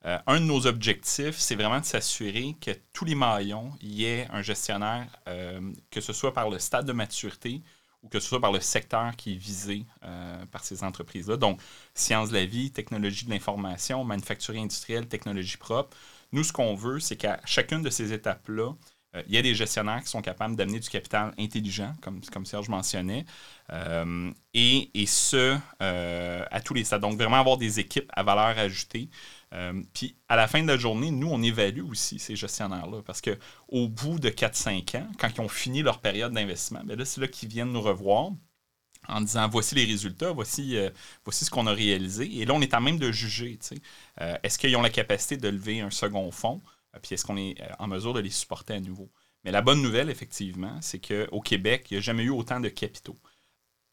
un 0.04 0.40
de 0.40 0.46
nos 0.46 0.68
objectifs, 0.68 1.38
c'est 1.38 1.56
vraiment 1.56 1.80
de 1.80 1.86
s'assurer 1.86 2.56
que 2.60 2.72
tous 2.94 3.06
les 3.06 3.16
maillons 3.16 3.74
y 3.82 4.06
ait 4.06 4.28
un 4.32 4.42
gestionnaire, 4.42 5.08
que 5.92 6.02
ce 6.02 6.14
soit 6.14 6.34
par 6.34 6.50
le 6.50 6.60
stade 6.60 6.86
de 6.86 6.94
maturité 6.94 7.62
ou 8.04 8.10
que 8.10 8.20
ce 8.20 8.28
soit 8.28 8.42
par 8.42 8.52
le 8.52 8.60
secteur 8.60 9.16
qui 9.16 9.34
est 9.34 9.38
visé 9.38 9.86
euh, 10.04 10.46
par 10.48 10.64
ces 10.64 10.84
entreprises-là. 10.84 11.38
Donc, 11.38 11.62
sciences 11.94 12.30
de 12.30 12.36
la 12.36 12.46
vie, 12.46 12.72
technologie 12.72 13.26
de 13.26 13.30
l'information, 13.30 14.04
manufacturier 14.04 14.62
industriel, 14.62 15.08
technologie 15.08 15.58
propre. 15.58 15.96
Nous, 16.32 16.44
ce 16.44 16.52
qu'on 16.54 16.76
veut, 16.76 17.00
c'est 17.00 17.16
qu'à 17.16 17.40
chacune 17.46 17.82
de 17.82 17.90
ces 17.90 18.14
étapes-là, 18.14 18.74
euh, 19.16 19.24
il 19.28 19.36
y 19.36 19.38
a 19.38 19.42
des 19.42 19.54
gestionnaires 19.54 20.02
qui 20.02 20.10
sont 20.10 20.22
capables 20.22 20.56
d'amener 20.56 20.80
du 20.80 20.90
capital 20.90 21.34
intelligent, 21.38 21.94
comme, 22.02 22.22
comme 22.32 22.46
Serge 22.46 22.70
mentionnait, 22.70 23.26
euh, 23.72 24.32
et, 24.54 24.90
et, 24.94 25.06
ce, 25.06 25.58
à 25.80 26.62
tous 26.62 26.74
les 26.74 26.84
stades. 26.84 27.02
Donc, 27.02 27.18
vraiment 27.18 27.40
avoir 27.40 27.58
des 27.58 27.80
équipes 27.80 28.10
à 28.16 28.24
valeur 28.24 28.58
ajoutée 28.58 29.10
euh, 29.54 29.82
puis 29.94 30.16
à 30.30 30.36
la 30.36 30.48
fin 30.48 30.62
de 30.62 30.68
la 30.68 30.78
journée, 30.78 31.12
nous, 31.12 31.28
on 31.30 31.42
évalue 31.42 31.82
aussi 31.82 32.20
ces 32.20 32.36
gestionnaires-là. 32.36 33.02
Parce 33.04 33.22
qu'au 33.22 33.88
bout 33.88 34.20
de 34.20 34.30
4-5 34.30 34.98
ans, 34.98 35.08
quand 35.20 35.30
ils 35.36 35.42
ont 35.42 35.50
fini 35.50 35.82
leur 35.82 36.00
période 36.00 36.34
d'investissement, 36.34 36.82
ben 36.86 36.98
là, 36.98 37.06
c'est 37.06 37.22
là 37.22 37.28
qu'ils 37.28 37.50
viennent 37.50 37.72
nous 37.72 37.82
revoir 37.82 38.32
en 39.08 39.22
disant 39.22 39.50
voici 39.50 39.76
les 39.76 39.86
résultats, 39.86 40.32
voici, 40.32 40.78
euh, 40.78 40.90
voici 41.26 41.44
ce 41.44 41.50
qu'on 41.50 41.68
a 41.68 41.74
réalisé. 41.74 42.40
Et 42.40 42.46
là, 42.46 42.54
on 42.54 42.62
est 42.62 42.74
à 42.74 42.80
même 42.80 43.00
de 43.00 43.12
juger. 43.12 43.60
Euh, 44.22 44.38
est-ce 44.44 44.58
qu'ils 44.58 44.76
ont 44.78 44.82
la 44.82 44.90
capacité 44.90 45.38
de 45.38 45.50
lever 45.50 45.82
un 45.82 45.92
second 45.92 46.30
fonds? 46.32 46.62
puis 47.02 47.14
est-ce 47.14 47.24
qu'on 47.24 47.38
est 47.38 47.56
en 47.80 47.88
mesure 47.88 48.14
de 48.14 48.20
les 48.20 48.30
supporter 48.30 48.74
à 48.74 48.80
nouveau? 48.82 49.10
Mais 49.46 49.52
la 49.52 49.62
bonne 49.62 49.82
nouvelle, 49.82 50.10
effectivement, 50.10 50.78
c'est 50.82 51.00
qu'au 51.00 51.40
Québec, 51.40 51.88
il 51.90 51.94
n'y 51.94 51.98
a 52.00 52.02
jamais 52.02 52.24
eu 52.24 52.30
autant 52.30 52.60
de 52.60 52.68
capitaux. 52.68 53.18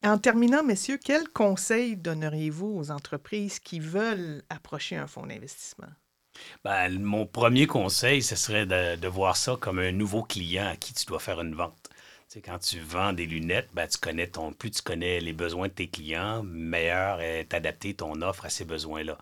En 0.03 0.17
terminant, 0.17 0.63
messieurs, 0.63 0.97
quels 0.97 1.27
conseils 1.27 1.97
donneriez-vous 1.97 2.67
aux 2.67 2.91
entreprises 2.91 3.59
qui 3.59 3.81
veulent 3.81 4.43
approcher 4.49 4.95
un 4.95 5.07
fonds 5.07 5.25
d'investissement? 5.25 5.89
Ben, 6.63 6.97
mon 6.99 7.25
premier 7.25 7.67
conseil, 7.67 8.23
ce 8.23 8.37
serait 8.37 8.65
de, 8.65 9.07
voir 9.07 9.35
ça 9.35 9.57
comme 9.59 9.79
un 9.79 9.91
nouveau 9.91 10.23
client 10.23 10.67
à 10.67 10.77
qui 10.77 10.93
tu 10.93 11.05
dois 11.05 11.19
faire 11.19 11.41
une 11.41 11.53
vente. 11.53 11.89
quand 12.45 12.59
tu 12.59 12.79
vends 12.79 13.11
des 13.11 13.25
lunettes, 13.25 13.69
ben, 13.73 13.87
tu 13.87 13.97
connais 13.97 14.27
ton, 14.27 14.53
plus 14.53 14.71
tu 14.71 14.81
connais 14.81 15.19
les 15.19 15.33
besoins 15.33 15.67
de 15.67 15.73
tes 15.73 15.89
clients, 15.89 16.43
meilleur 16.43 17.19
est 17.19 17.53
adapté 17.53 17.93
ton 17.93 18.21
offre 18.21 18.45
à 18.45 18.49
ces 18.49 18.63
besoins-là. 18.63 19.17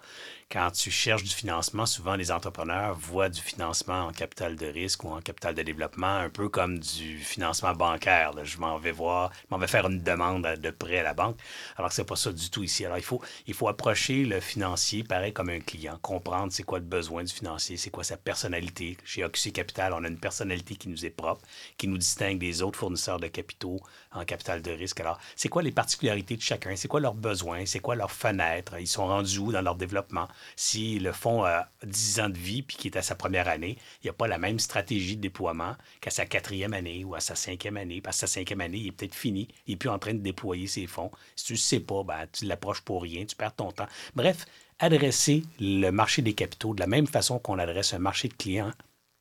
Quand 0.50 0.72
tu 0.72 0.90
cherches 0.92 1.24
du 1.24 1.34
financement, 1.34 1.86
souvent 1.86 2.16
les 2.16 2.32
entrepreneurs 2.32 2.96
voient 2.96 3.28
du 3.28 3.42
financement 3.42 4.06
en 4.06 4.12
capital 4.14 4.56
de 4.56 4.66
risque 4.66 5.04
ou 5.04 5.10
en 5.10 5.20
capital 5.20 5.54
de 5.54 5.62
développement, 5.62 6.08
un 6.08 6.30
peu 6.30 6.48
comme 6.48 6.80
du 6.80 7.18
financement 7.20 7.74
bancaire. 7.74 8.32
Je 8.46 8.58
m'en 8.58 8.78
vais 8.78 8.94
voir, 8.94 9.32
je 9.42 9.48
m'en 9.52 9.58
vais 9.58 9.68
faire 9.68 9.86
une 9.88 10.02
demande 10.02 10.48
de 10.48 10.70
prêt 10.72 11.00
à 11.00 11.04
la 11.04 11.14
banque, 11.14 11.38
alors 11.76 11.90
que 11.90 11.96
c'est 11.96 12.06
pas 12.06 12.16
ça 12.16 12.32
du 12.32 12.50
tout 12.50 12.64
ici. 12.64 12.86
Alors 12.86 12.98
il 12.98 13.04
faut, 13.04 13.22
il 13.46 13.54
faut 13.54 13.68
approcher 13.68 14.24
le 14.24 14.40
financier 14.40 15.04
pareil 15.04 15.34
comme 15.34 15.50
un 15.50 15.60
client, 15.60 16.00
comprendre 16.02 16.54
c'est 16.54 16.64
quoi 16.64 16.80
le 16.80 16.86
besoin 16.86 17.26
du 17.26 17.34
financier, 17.34 17.76
c'est 17.76 17.90
quoi 17.90 18.06
sa 18.06 18.16
personnalité. 18.16 18.98
Chez 19.04 19.26
Oxy 19.26 19.52
Capital, 19.52 19.92
on 19.92 20.04
a 20.06 20.08
une 20.08 20.20
personnalité 20.20 20.76
qui 20.76 20.88
nous 20.88 21.06
est 21.06 21.10
propre, 21.10 21.42
qui 21.78 21.90
nous 21.90 21.98
distingue 21.98 22.40
des 22.40 22.62
autres 22.62 22.80
fournisseurs 22.80 23.20
de 23.20 23.28
capitaux 23.28 23.82
en 24.14 24.24
capital 24.24 24.62
de 24.62 24.72
risque. 24.72 25.02
Alors, 25.02 25.20
c'est 25.36 25.50
quoi 25.50 25.62
les 25.62 25.72
particularités 25.74 26.38
de 26.38 26.42
chacun? 26.42 26.76
C'est 26.78 26.88
quoi 26.88 27.02
leurs 27.02 27.14
besoins? 27.16 27.66
C'est 27.66 27.80
quoi 27.80 27.96
leurs 27.96 28.12
fenêtres? 28.12 28.80
Ils 28.80 28.88
sont 28.88 29.08
rendus 29.08 29.40
où 29.40 29.52
dans 29.52 29.62
leur 29.62 29.76
développement? 29.76 30.28
Si 30.56 31.00
le 31.00 31.12
fonds 31.12 31.44
a 31.44 31.70
10 31.84 32.20
ans 32.20 32.30
de 32.30 32.38
vie 32.38 32.62
puis 32.62 32.78
qui 32.78 32.88
est 32.88 32.98
à 32.98 33.02
sa 33.02 33.16
première 33.16 33.48
année, 33.48 33.78
il 34.02 34.06
n'y 34.06 34.10
a 34.10 34.14
pas 34.14 34.28
la 34.28 34.38
même 34.38 34.60
stratégie 34.60 35.16
de 35.16 35.22
déploiement 35.22 35.76
qu'à 36.02 36.10
sa 36.10 36.26
quatrième 36.26 36.74
année 36.74 37.04
ou 37.04 37.16
à 37.16 37.20
sa 37.20 37.36
cinquième 37.36 37.78
année. 37.78 38.02
Parce 38.02 38.18
que 38.18 38.28
sa 38.28 38.28
cinquième 38.28 38.62
année, 38.62 38.78
il 38.78 38.88
est 38.88 38.92
peut-être 38.92 39.16
fini. 39.16 39.48
Il 39.66 39.72
n'est 39.72 39.78
plus 39.78 39.90
en 39.90 40.00
train 40.00 40.14
de 40.14 40.20
déployer 40.20 40.68
ses 40.68 40.88
fonds. 40.88 41.12
Si 41.36 41.46
tu 41.46 41.54
ne 41.54 41.58
sais 41.58 41.80
pas, 41.80 42.04
ben, 42.04 42.28
tu 42.32 42.46
l'approches 42.46 42.82
pour 42.82 43.02
rien, 43.02 43.26
tu 43.26 43.36
perds 43.36 43.56
ton 43.56 43.72
temps. 43.72 43.88
Bref, 44.16 44.46
adresser 44.80 45.44
le 45.60 45.90
marché 45.92 46.22
des 46.22 46.34
capitaux 46.34 46.74
de 46.74 46.80
la 46.80 46.88
même 46.88 47.08
façon 47.08 47.40
qu'on 47.40 47.60
adresse 47.60 47.94
un 47.94 48.00
marché 48.00 48.28
de 48.28 48.34
clients 48.34 48.72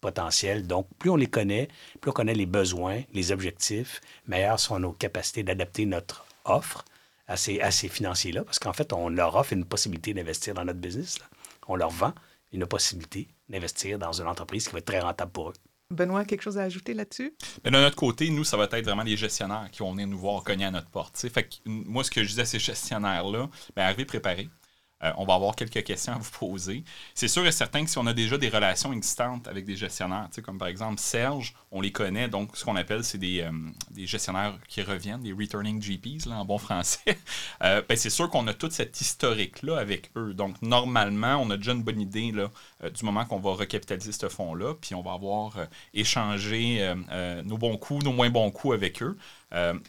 potentiels. 0.01 0.67
Donc, 0.67 0.87
plus 0.99 1.11
on 1.11 1.17
les 1.17 1.27
connaît, 1.27 1.69
plus 2.01 2.11
on 2.11 2.15
connaît 2.15 2.35
les 2.35 2.47
besoins, 2.47 3.03
les 3.13 3.33
objectifs, 3.33 4.01
meilleures 4.27 4.61
sont 4.61 4.79
nos 4.79 4.93
capacités 4.93 5.43
d'adapter 5.43 5.87
notre 5.87 6.27
offre 6.45 6.85
à 7.27 7.37
ces, 7.37 7.61
à 7.61 7.71
ces 7.71 7.89
financiers-là, 7.89 8.45
parce 8.45 8.59
qu'en 8.59 8.73
fait, 8.73 8.93
on 8.93 9.09
leur 9.09 9.35
offre 9.37 9.53
une 9.53 9.65
possibilité 9.65 10.15
d'investir 10.15 10.55
dans 10.55 10.65
notre 10.65 10.79
business. 10.79 11.19
On 11.69 11.77
leur 11.77 11.91
vend 11.91 12.15
une 12.53 12.67
possibilité 12.67 13.29
d'investir 13.49 13.99
dans 13.99 14.13
une 14.13 14.29
entreprise 14.29 14.67
qui 14.67 14.73
va 14.73 14.79
être 14.79 14.87
très 14.87 15.01
rentable 15.01 15.33
pour 15.33 15.51
eux. 15.51 15.55
Benoît, 15.91 16.25
quelque 16.25 16.43
chose 16.43 16.59
à 16.59 16.63
ajouter 16.63 16.95
là-dessus? 16.95 17.33
de 17.65 17.71
notre 17.71 17.95
côté, 17.95 18.29
nous, 18.31 18.43
ça 18.43 18.57
va 18.57 18.65
être 18.65 18.85
vraiment 18.85 19.05
les 19.05 19.17
gestionnaires 19.17 19.69
qui 19.71 19.81
vont 19.81 19.93
venir 19.93 20.09
nous 20.09 20.19
voir 20.19 20.43
cogner 20.43 20.65
à 20.65 20.71
notre 20.71 20.91
porte. 20.91 21.17
Fait 21.29 21.49
moi, 21.65 22.03
ce 22.03 22.11
que 22.11 22.25
je 22.25 22.29
disais 22.29 22.43
à 22.43 22.47
ces 22.47 22.59
gestionnaires-là, 22.59 23.49
ben, 23.77 23.83
arrivez 23.85 24.05
préparés. 24.05 24.49
Euh, 25.07 25.13
on 25.17 25.25
va 25.25 25.35
avoir 25.35 25.55
quelques 25.55 25.83
questions 25.85 26.13
à 26.13 26.19
vous 26.19 26.31
poser. 26.31 26.85
C'est 27.15 27.29
sûr 27.29 27.47
et 27.47 27.53
certain 27.53 27.85
que 27.85 27.91
si 27.91 27.99
on 27.99 28.07
a 28.07 28.13
déjà 28.13 28.39
des 28.39 28.49
relations 28.49 28.93
existantes 28.93 29.49
avec 29.49 29.65
des 29.65 29.77
gestionnaires, 29.77 30.29
comme 30.45 30.59
par 30.59 30.69
exemple 30.69 30.99
Serge, 30.99 31.55
on 31.71 31.81
les 31.81 31.93
connaît, 31.93 32.29
donc 32.29 32.57
ce 32.57 32.65
qu'on 32.65 32.77
appelle, 32.77 33.05
c'est 33.05 33.19
des, 33.19 33.41
euh, 33.41 34.07
gestionnaires 34.07 34.59
qui 34.69 34.83
reviennent, 34.83 35.23
des 35.23 35.33
returning 35.33 35.81
GPs 35.81 36.27
là, 36.27 36.37
en 36.37 36.45
bon 36.45 36.59
français. 36.59 37.01
Euh, 37.63 37.83
ben, 37.89 37.97
c'est 37.97 38.11
sûr 38.11 38.29
qu'on 38.29 38.47
a 38.49 38.55
tout 38.55 38.71
cet 38.71 39.01
historique-là 39.01 39.79
avec 39.79 40.11
eux. 40.17 40.35
Donc 40.35 40.61
normalement, 40.63 41.37
on 41.37 41.51
a 41.51 41.57
déjà 41.57 41.73
une 41.73 41.83
bonne 41.83 42.01
idée 42.01 42.33
du 42.33 43.05
moment 43.05 43.25
qu'on 43.25 43.41
va 43.41 43.53
recapitaliser 43.53 44.13
ce 44.13 44.29
fonds-là, 44.29 44.75
puis 44.75 44.95
on 44.95 45.03
va 45.03 45.13
avoir 45.13 45.57
échangé 45.95 46.95
nos 47.45 47.57
bons 47.57 47.77
coups, 47.79 48.05
nos 48.05 48.13
moins 48.13 48.31
bons 48.31 48.51
coups 48.51 48.75
avec 48.75 49.03
eux. 49.03 49.17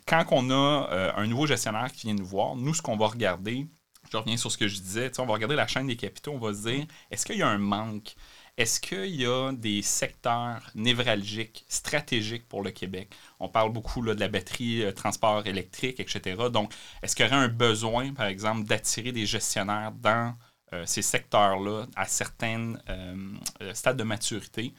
quand 0.06 0.26
on 0.32 0.50
a 0.50 1.14
un 1.16 1.28
nouveau 1.28 1.46
gestionnaire 1.46 1.92
qui 1.92 2.08
vient 2.08 2.16
nous 2.16 2.26
voir, 2.26 2.56
nous, 2.56 2.74
ce 2.74 2.82
qu'on 2.82 2.98
va 2.98 3.08
regarder, 3.08 3.68
je 4.12 4.18
reviens 4.18 4.38
sur 4.38 4.52
ce 4.52 4.58
que 4.58 4.68
je 4.68 4.80
disais, 4.80 5.12
on 5.20 5.26
va 5.26 5.34
regarder 5.34 5.56
la 5.56 5.68
chaîne 5.68 5.88
des 5.88 5.96
capitaux, 5.96 6.34
on 6.34 6.40
va 6.40 6.54
se 6.54 6.68
dire, 6.68 6.86
est-ce 7.12 7.26
qu'il 7.26 7.38
y 7.38 7.42
a 7.42 7.48
un 7.48 7.58
manque? 7.58 8.16
Est-ce 8.58 8.80
qu'il 8.80 9.16
y 9.16 9.26
a 9.26 9.52
des 9.52 9.84
secteurs 9.84 10.72
névralgiques, 10.74 11.64
stratégiques 11.68 12.48
pour 12.48 12.64
le 12.64 12.72
Québec? 12.72 13.14
On 13.40 13.50
parle 13.50 13.72
beaucoup 13.72 14.02
là, 14.02 14.16
de 14.16 14.20
la 14.20 14.30
batterie, 14.30 14.84
euh, 14.84 14.92
transport 14.92 15.46
électrique, 15.46 16.00
etc. 16.00 16.50
Donc, 16.52 16.74
est-ce 17.04 17.16
qu'il 17.16 17.26
y 17.26 17.30
aurait 17.30 17.38
un 17.38 17.50
besoin, 17.50 18.14
par 18.14 18.26
exemple, 18.26 18.64
d'attirer 18.64 19.12
des 19.12 19.28
gestionnaires 19.28 19.92
dans 19.92 20.34
euh, 20.74 20.84
ces 20.88 21.04
secteurs-là 21.04 21.86
à 21.96 22.06
certains 22.06 22.74
euh, 22.90 23.38
stades 23.74 23.98
de 23.98 24.04
maturité? 24.04 24.74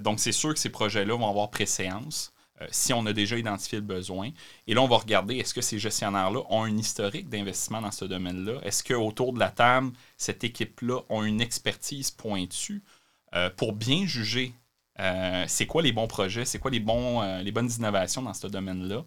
donc, 0.00 0.20
c'est 0.20 0.32
sûr 0.32 0.54
que 0.54 0.60
ces 0.60 0.70
projets-là 0.70 1.16
vont 1.16 1.28
avoir 1.28 1.50
préséance. 1.50 2.32
Euh, 2.62 2.66
si 2.70 2.92
on 2.92 3.04
a 3.06 3.12
déjà 3.12 3.36
identifié 3.36 3.78
le 3.78 3.84
besoin. 3.84 4.30
Et 4.66 4.74
là, 4.74 4.82
on 4.82 4.88
va 4.88 4.96
regarder, 4.96 5.36
est-ce 5.36 5.54
que 5.54 5.60
ces 5.60 5.78
gestionnaires-là 5.78 6.40
ont 6.50 6.64
un 6.64 6.76
historique 6.76 7.28
d'investissement 7.28 7.80
dans 7.80 7.90
ce 7.90 8.04
domaine-là? 8.04 8.60
Est-ce 8.62 8.82
qu'autour 8.84 9.32
de 9.32 9.38
la 9.38 9.50
table, 9.50 9.92
cette 10.16 10.44
équipe-là 10.44 11.00
a 11.08 11.24
une 11.24 11.40
expertise 11.40 12.10
pointue 12.10 12.82
euh, 13.34 13.50
pour 13.50 13.72
bien 13.72 14.06
juger 14.06 14.54
euh, 15.00 15.44
c'est 15.48 15.66
quoi 15.66 15.80
les 15.80 15.92
bons 15.92 16.06
projets, 16.06 16.44
c'est 16.44 16.58
quoi 16.58 16.70
les, 16.70 16.78
bons, 16.78 17.22
les 17.40 17.50
bonnes 17.50 17.70
innovations 17.70 18.20
dans 18.20 18.34
ce 18.34 18.46
domaine-là? 18.46 19.04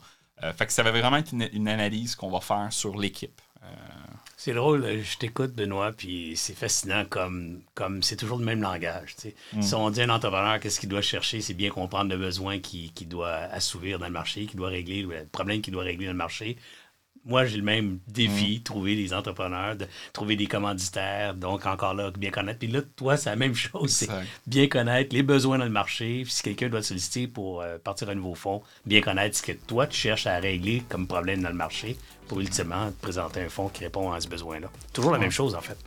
fait 0.57 0.65
que 0.65 0.73
ça 0.73 0.83
va 0.83 0.91
vraiment 0.91 1.15
être 1.15 1.31
une 1.31 1.67
analyse 1.69 2.15
qu'on 2.15 2.29
va 2.29 2.41
faire 2.41 2.67
sur 2.71 2.97
l'équipe. 2.97 3.39
C'est 4.37 4.53
drôle, 4.53 5.01
je 5.01 5.17
t'écoute, 5.17 5.53
Benoît, 5.53 5.93
puis 5.93 6.33
c'est 6.35 6.55
fascinant 6.55 7.05
comme 7.05 7.61
comme 7.73 8.03
c'est 8.03 8.17
toujours 8.17 8.37
le 8.37 8.45
même 8.45 8.61
langage. 8.61 9.15
Mm. 9.53 9.61
Si 9.61 9.73
on 9.75 9.89
dit 9.89 10.01
un 10.01 10.09
entrepreneur, 10.09 10.59
qu'est-ce 10.59 10.79
qu'il 10.79 10.89
doit 10.89 11.01
chercher, 11.01 11.39
c'est 11.39 11.53
bien 11.53 11.69
comprendre 11.69 12.11
le 12.11 12.17
besoin 12.17 12.59
qu'il 12.59 13.07
doit 13.07 13.31
assouvir 13.33 13.97
dans 13.97 14.07
le 14.07 14.11
marché, 14.11 14.45
qu'il 14.45 14.57
doit 14.57 14.69
régler, 14.69 15.03
le 15.03 15.25
problème 15.31 15.61
qu'il 15.61 15.73
doit 15.73 15.83
régler 15.83 16.07
dans 16.07 16.11
le 16.11 16.17
marché 16.17 16.57
moi, 17.25 17.45
j'ai 17.45 17.57
le 17.57 17.63
même 17.63 17.99
défi, 18.07 18.59
mm. 18.59 18.63
trouver 18.63 18.95
des 18.95 19.13
entrepreneurs, 19.13 19.75
de 19.75 19.87
trouver 20.13 20.35
des 20.35 20.45
commanditaires, 20.45 21.33
donc 21.33 21.65
encore 21.65 21.93
là, 21.93 22.11
bien 22.11 22.29
connaître. 22.29 22.59
Puis 22.59 22.67
là, 22.67 22.81
toi, 22.95 23.17
c'est 23.17 23.31
la 23.31 23.35
même 23.35 23.55
chose, 23.55 23.89
c'est 23.89 24.09
bien 24.45 24.67
connaître 24.67 25.13
les 25.13 25.23
besoins 25.23 25.57
dans 25.57 25.65
le 25.65 25.71
marché. 25.71 26.21
Puis 26.23 26.31
si 26.31 26.43
quelqu'un 26.43 26.69
doit 26.69 26.81
te 26.81 26.87
solliciter 26.87 27.27
pour 27.27 27.61
euh, 27.61 27.77
partir 27.77 28.09
un 28.09 28.15
nouveau 28.15 28.35
fonds, 28.35 28.61
bien 28.85 29.01
connaître 29.01 29.37
ce 29.37 29.43
que 29.43 29.53
toi, 29.53 29.87
tu 29.87 29.97
cherches 29.97 30.27
à 30.27 30.37
régler 30.37 30.83
comme 30.87 31.07
problème 31.07 31.41
dans 31.41 31.49
le 31.49 31.55
marché 31.55 31.97
pour 32.27 32.39
ultimement 32.39 32.91
te 32.91 33.01
présenter 33.01 33.41
un 33.41 33.49
fonds 33.49 33.69
qui 33.69 33.83
répond 33.83 34.11
à 34.11 34.21
ce 34.21 34.27
besoin-là. 34.27 34.67
Toujours 34.93 35.11
la 35.11 35.19
même 35.19 35.31
chose, 35.31 35.55
en 35.55 35.61
fait. 35.61 35.77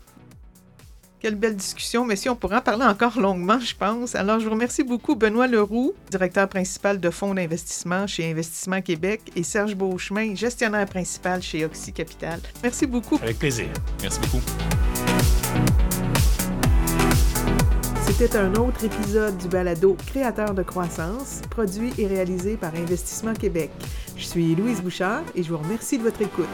Quelle 1.20 1.34
belle 1.34 1.56
discussion, 1.56 2.04
mais 2.04 2.14
si 2.14 2.28
on 2.28 2.36
pourra 2.36 2.58
en 2.58 2.60
parler 2.60 2.84
encore 2.84 3.18
longuement, 3.18 3.58
je 3.58 3.74
pense. 3.74 4.14
Alors, 4.14 4.38
je 4.38 4.44
vous 4.44 4.52
remercie 4.52 4.84
beaucoup 4.84 5.16
Benoît 5.16 5.48
Leroux, 5.48 5.92
directeur 6.12 6.48
principal 6.48 7.00
de 7.00 7.10
fonds 7.10 7.34
d'investissement 7.34 8.06
chez 8.06 8.30
Investissement 8.30 8.80
Québec, 8.80 9.20
et 9.34 9.42
Serge 9.42 9.74
Beauchemin, 9.74 10.36
gestionnaire 10.36 10.86
principal 10.86 11.42
chez 11.42 11.64
Oxy 11.64 11.92
Capital. 11.92 12.38
Merci 12.62 12.86
beaucoup. 12.86 13.18
Avec 13.20 13.40
plaisir. 13.40 13.66
Merci 14.00 14.20
beaucoup. 14.20 14.44
C'était 18.06 18.36
un 18.36 18.54
autre 18.54 18.84
épisode 18.84 19.36
du 19.38 19.48
balado 19.48 19.96
Créateur 20.06 20.54
de 20.54 20.62
croissance, 20.62 21.42
produit 21.50 21.92
et 21.98 22.06
réalisé 22.06 22.56
par 22.56 22.74
Investissement 22.76 23.34
Québec. 23.34 23.70
Je 24.16 24.24
suis 24.24 24.54
Louise 24.54 24.80
Bouchard 24.80 25.24
et 25.34 25.42
je 25.42 25.48
vous 25.48 25.58
remercie 25.58 25.98
de 25.98 26.04
votre 26.04 26.22
écoute. 26.22 26.46